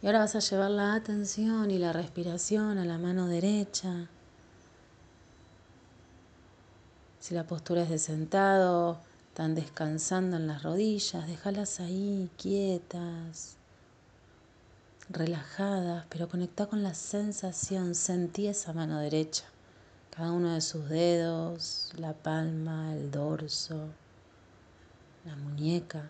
Y 0.03 0.07
ahora 0.07 0.19
vas 0.19 0.35
a 0.35 0.41
llevar 0.41 0.73
la 0.73 0.95
atención 0.95 1.71
y 1.71 1.79
la 1.79 1.93
respiración 1.93 2.79
a 2.79 2.85
la 2.85 2.99
mano 2.99 3.29
derecha. 3.29 4.09
Si 7.23 7.35
la 7.35 7.45
postura 7.45 7.85
es 7.85 7.89
de 7.89 8.01
sentado, 8.01 8.99
están 9.29 9.55
descansando 9.55 10.37
en 10.39 10.49
las 10.49 10.65
rodillas, 10.65 11.29
déjalas 11.29 11.79
ahí 11.79 12.29
quietas, 12.37 13.55
relajadas, 15.09 16.05
pero 16.09 16.29
conecta 16.29 16.67
con 16.67 16.83
la 16.83 16.95
sensación, 16.95 17.95
sentí 17.95 18.49
esa 18.49 18.73
mano 18.73 18.99
derecha, 18.99 19.45
cada 20.11 20.33
uno 20.33 20.53
de 20.55 20.61
sus 20.61 20.89
dedos, 20.89 21.93
la 21.97 22.13
palma, 22.13 22.93
el 22.93 23.13
dorso, 23.13 23.87
la 25.25 25.37
muñeca. 25.37 26.03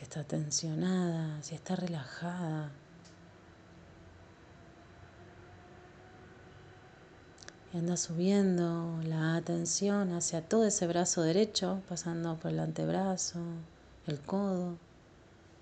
Si 0.00 0.04
está 0.04 0.24
tensionada, 0.24 1.42
si 1.42 1.54
está 1.54 1.76
relajada. 1.76 2.70
Y 7.74 7.76
anda 7.76 7.98
subiendo 7.98 8.98
la 9.04 9.36
atención 9.36 10.14
hacia 10.14 10.40
todo 10.40 10.64
ese 10.64 10.86
brazo 10.86 11.20
derecho, 11.20 11.82
pasando 11.86 12.34
por 12.36 12.50
el 12.50 12.60
antebrazo, 12.60 13.40
el 14.06 14.18
codo, 14.20 14.78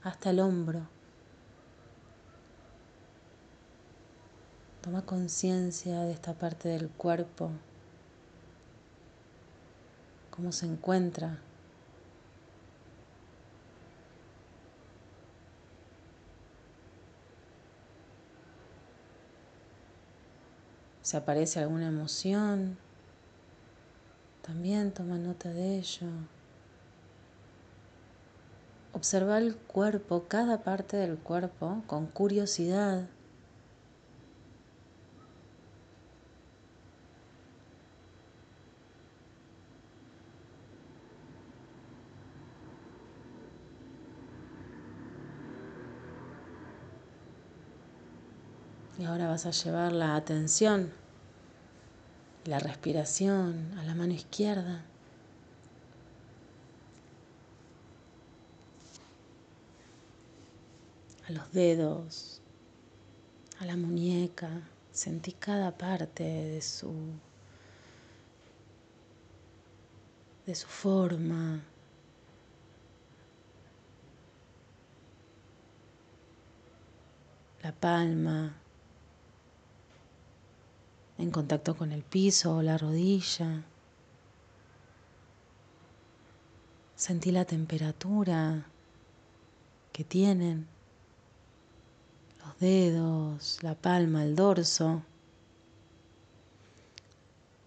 hasta 0.05 0.31
el 0.31 0.39
hombro. 0.39 0.87
Toma 4.83 5.03
conciencia 5.03 6.03
de 6.03 6.13
esta 6.13 6.35
parte 6.35 6.69
del 6.69 6.89
cuerpo, 6.91 7.51
cómo 10.31 10.53
se 10.53 10.67
encuentra 10.67 11.41
Si 21.09 21.17
aparece 21.17 21.59
alguna 21.59 21.87
emoción, 21.87 22.77
también 24.43 24.93
toma 24.93 25.17
nota 25.17 25.49
de 25.49 25.79
ello. 25.79 26.07
Observa 28.93 29.39
el 29.39 29.57
cuerpo, 29.57 30.27
cada 30.29 30.63
parte 30.65 30.99
del 30.99 31.17
cuerpo, 31.17 31.83
con 31.87 32.09
curiosidad. 32.09 33.07
ahora 49.09 49.29
vas 49.29 49.47
a 49.47 49.51
llevar 49.51 49.93
la 49.93 50.17
atención, 50.17 50.93
la 52.45 52.59
respiración 52.59 53.75
a 53.79 53.85
la 53.85 53.95
mano 53.95 54.13
izquierda. 54.13 54.85
a 61.29 61.33
los 61.33 61.53
dedos, 61.53 62.41
a 63.61 63.67
la 63.67 63.77
muñeca, 63.77 64.63
sentí 64.93 65.33
cada 65.33 65.77
parte 65.77 66.25
de 66.25 66.63
su 66.63 66.91
de 70.47 70.55
su 70.55 70.67
forma. 70.67 71.63
La 77.63 77.73
palma, 77.73 78.57
en 81.19 81.31
contacto 81.31 81.77
con 81.77 81.93
el 81.93 82.03
piso 82.03 82.57
o 82.57 82.63
la 82.63 82.79
rodilla. 82.79 83.65
Sentí 86.95 87.33
la 87.33 87.45
temperatura 87.45 88.67
que 89.93 90.05
tienen 90.05 90.67
los 92.45 92.59
dedos, 92.59 93.59
la 93.63 93.75
palma, 93.75 94.25
el 94.25 94.37
dorso. 94.37 95.03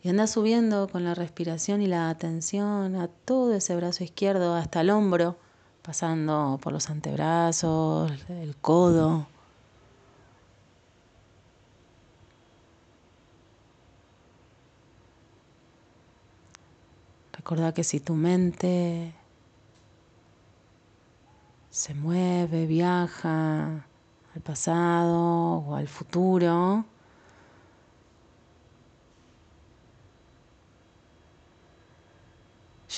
Y 0.04 0.10
anda 0.10 0.28
subiendo 0.28 0.88
con 0.88 1.04
la 1.04 1.14
respiración 1.14 1.82
y 1.82 1.88
la 1.88 2.10
atención 2.10 2.96
a 2.96 3.08
todo 3.08 3.54
ese 3.54 3.76
brazo 3.76 4.04
izquierdo 4.04 4.56
hasta 4.56 4.82
el 4.82 4.90
hombro, 4.90 5.38
pasando 5.82 6.58
por 6.62 6.74
los 6.74 6.90
antebrazos, 6.90 8.12
el 8.30 8.56
codo. 8.56 9.28
Recuerda 17.42 17.74
que 17.74 17.84
si 17.84 18.00
tu 18.00 18.14
mente 18.14 19.16
se 21.72 21.96
mueve, 21.96 22.68
viaja 22.68 23.84
al 24.36 24.42
pasado 24.44 25.58
o 25.66 25.74
al 25.74 25.88
futuro, 25.88 26.86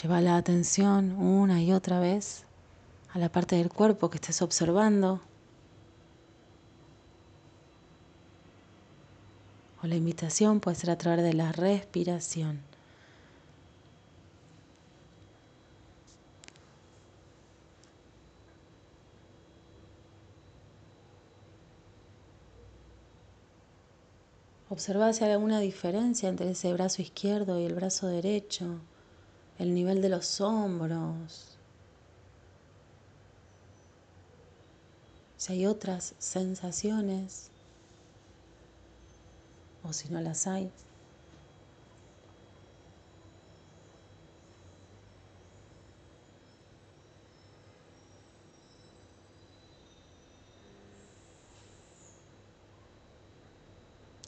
lleva 0.01 0.19
la 0.19 0.35
atención 0.35 1.13
una 1.13 1.61
y 1.61 1.71
otra 1.71 2.01
vez 2.01 2.43
a 3.13 3.19
la 3.19 3.29
parte 3.29 3.55
del 3.55 3.69
cuerpo 3.69 4.09
que 4.09 4.17
estés 4.17 4.41
observando. 4.41 5.21
O 9.81 9.87
la 9.87 9.95
invitación 9.95 10.59
puede 10.59 10.75
ser 10.75 10.89
a 10.89 10.97
través 10.97 11.23
de 11.23 11.31
la 11.31 11.53
respiración. 11.53 12.72
Observa 24.73 25.13
si 25.13 25.23
hay 25.23 25.29
alguna 25.29 25.59
diferencia 25.59 26.27
entre 26.29 26.49
ese 26.49 26.73
brazo 26.73 27.03
izquierdo 27.03 27.59
y 27.59 27.65
el 27.65 27.75
brazo 27.75 28.07
derecho, 28.07 28.81
el 29.59 29.75
nivel 29.75 30.01
de 30.01 30.09
los 30.09 30.41
hombros, 30.41 31.59
si 35.37 35.53
hay 35.53 35.67
otras 35.67 36.15
sensaciones 36.17 37.51
o 39.83 39.93
si 39.93 40.09
no 40.09 40.19
las 40.21 40.47
hay. 40.47 40.71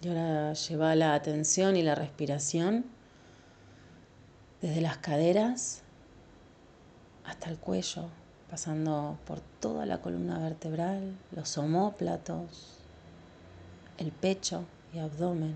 Y 0.06 0.08
ahora 0.08 0.54
lleva 0.54 0.94
la 0.94 1.16
atención 1.16 1.76
y 1.76 1.82
la 1.82 1.96
respiración 1.96 2.86
desde 4.62 4.80
las 4.80 4.98
caderas 4.98 5.82
hasta 7.24 7.50
el 7.50 7.58
cuello, 7.58 8.10
pasando 8.48 9.18
por 9.26 9.42
toda 9.60 9.88
la 9.88 10.02
columna 10.02 10.38
vertebral, 10.38 11.18
los 11.32 11.58
omóplatos, 11.58 12.78
el 13.98 14.12
pecho 14.12 14.66
y 14.94 15.00
abdomen. 15.00 15.56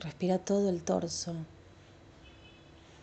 Respira 0.00 0.38
todo 0.38 0.68
el 0.70 0.82
torso. 0.82 1.36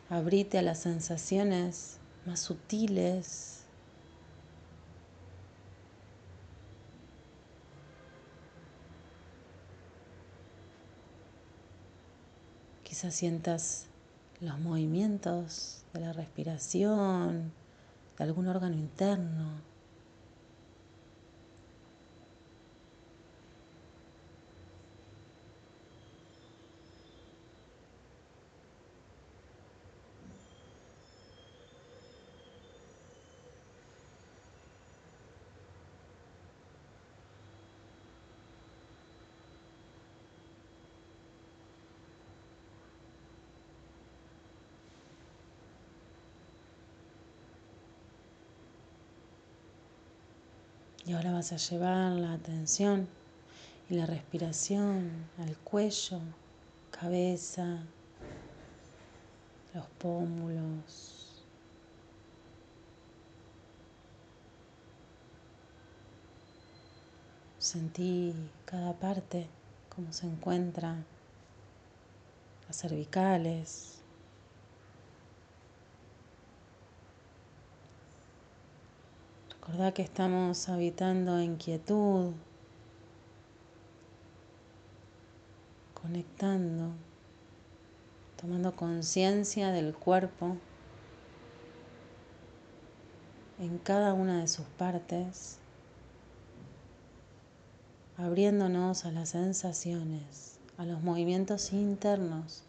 Abrite 0.10 0.58
a 0.58 0.62
las 0.62 0.80
sensaciones 0.80 2.00
más 2.26 2.42
sutiles 2.42 3.57
Quizás 12.98 13.14
sientas 13.14 13.86
los 14.42 14.58
movimientos 14.58 15.84
de 15.94 16.00
la 16.00 16.14
respiración, 16.14 17.54
de 18.18 18.24
algún 18.24 18.48
órgano 18.48 18.76
interno. 18.76 19.62
Y 51.08 51.14
ahora 51.14 51.32
vas 51.32 51.54
a 51.54 51.56
llevar 51.56 52.12
la 52.12 52.34
atención 52.34 53.08
y 53.90 53.94
la 53.96 54.06
respiración 54.06 55.10
al 55.38 55.56
cuello, 55.60 56.20
cabeza, 56.92 57.78
los 59.74 59.86
pómulos. 60.00 61.46
Sentí 67.58 68.36
cada 68.66 68.92
parte, 68.92 69.48
cómo 69.96 70.12
se 70.12 70.28
encuentra, 70.28 71.06
las 72.68 72.82
cervicales, 72.82 73.97
Recordá 79.68 79.92
que 79.92 80.02
estamos 80.02 80.70
habitando 80.70 81.40
en 81.40 81.58
quietud, 81.58 82.32
conectando, 85.94 86.94
tomando 88.40 88.78
conciencia 88.78 89.74
del 89.74 89.94
cuerpo 89.94 90.56
en 93.60 93.78
cada 93.80 94.14
una 94.14 94.40
de 94.40 94.48
sus 94.48 94.66
partes, 94.68 95.58
abriéndonos 98.16 99.04
a 99.04 99.12
las 99.12 99.30
sensaciones, 99.30 100.62
a 100.78 100.86
los 100.86 101.02
movimientos 101.02 101.74
internos 101.74 102.67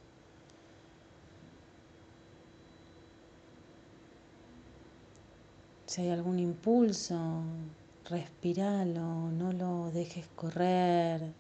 Si 5.89 6.03
hay 6.03 6.11
algún 6.11 6.39
impulso, 6.39 7.43
respiralo, 8.05 9.31
no 9.31 9.53
lo 9.55 9.91
dejes 9.91 10.27
correr. 10.37 11.33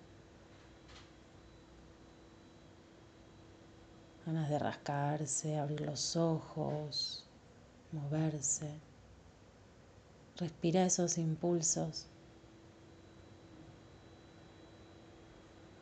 Ganas 4.24 4.48
de 4.48 4.58
rascarse, 4.58 5.58
abrir 5.58 5.82
los 5.82 6.16
ojos, 6.16 7.26
moverse. 7.92 8.70
Respira 10.38 10.86
esos 10.86 11.18
impulsos 11.18 12.06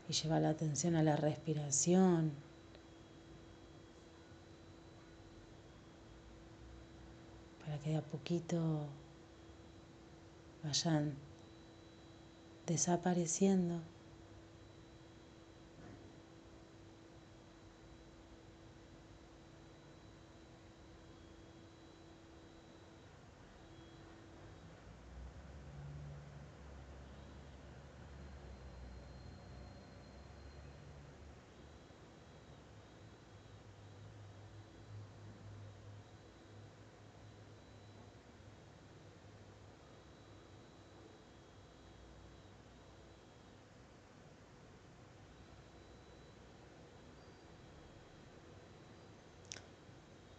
y 0.09 0.13
lleva 0.13 0.41
la 0.41 0.49
atención 0.49 0.97
a 0.97 1.05
la 1.05 1.15
respiración. 1.15 2.33
para 7.67 7.76
que 7.87 7.95
a 7.95 8.03
poquito 8.03 8.59
vayan 10.65 11.15
desapareciendo. 12.67 13.79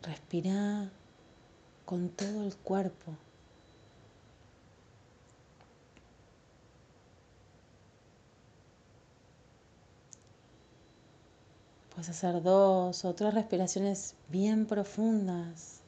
Respira 0.07 0.89
con 1.83 2.07
todo 2.07 2.45
el 2.45 2.55
cuerpo. 2.55 3.11
Puedes 11.89 12.07
hacer 12.07 12.41
dos 12.41 13.03
o 13.03 13.13
tres 13.15 13.33
respiraciones 13.33 14.15
bien 14.29 14.65
profundas. 14.65 15.81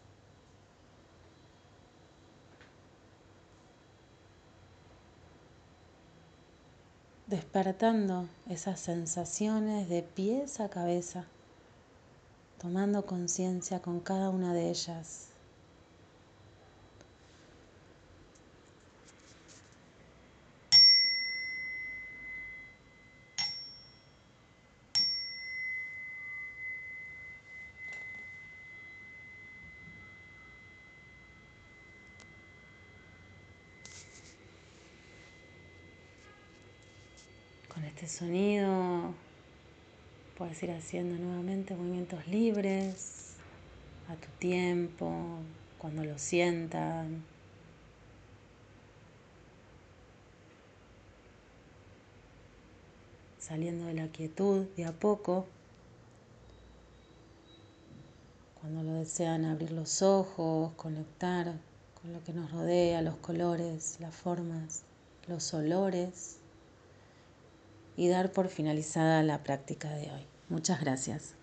Despertando 7.27 8.27
esas 8.49 8.81
sensaciones 8.81 9.87
de 9.87 10.03
pies 10.03 10.59
a 10.59 10.67
cabeza, 10.67 11.25
tomando 12.59 13.05
conciencia 13.05 13.81
con 13.81 14.01
cada 14.01 14.29
una 14.29 14.53
de 14.53 14.69
ellas. 14.69 15.29
Con 37.73 37.85
este 37.85 38.07
sonido 38.07 39.13
puedes 40.39 40.63
ir 40.63 40.71
haciendo 40.71 41.21
nuevamente 41.21 41.75
movimientos 41.75 42.25
libres 42.25 43.33
a 44.07 44.15
tu 44.15 44.29
tiempo, 44.39 45.11
cuando 45.77 46.05
lo 46.05 46.17
sientan. 46.17 47.25
Saliendo 53.37 53.85
de 53.87 53.95
la 53.95 54.07
quietud 54.07 54.65
de 54.77 54.85
a 54.85 54.93
poco. 54.93 55.45
Cuando 58.61 58.83
lo 58.83 58.93
desean 58.93 59.43
abrir 59.43 59.71
los 59.71 60.01
ojos, 60.01 60.71
conectar 60.77 61.53
con 62.01 62.13
lo 62.13 62.23
que 62.23 62.31
nos 62.31 62.49
rodea, 62.49 63.01
los 63.01 63.17
colores, 63.17 63.97
las 63.99 64.15
formas, 64.15 64.83
los 65.27 65.53
olores 65.53 66.38
y 67.99 68.07
dar 68.07 68.31
por 68.31 68.47
finalizada 68.47 69.21
la 69.23 69.43
práctica 69.43 69.89
de 69.89 70.09
hoy. 70.09 70.25
Muchas 70.47 70.79
gracias. 70.79 71.38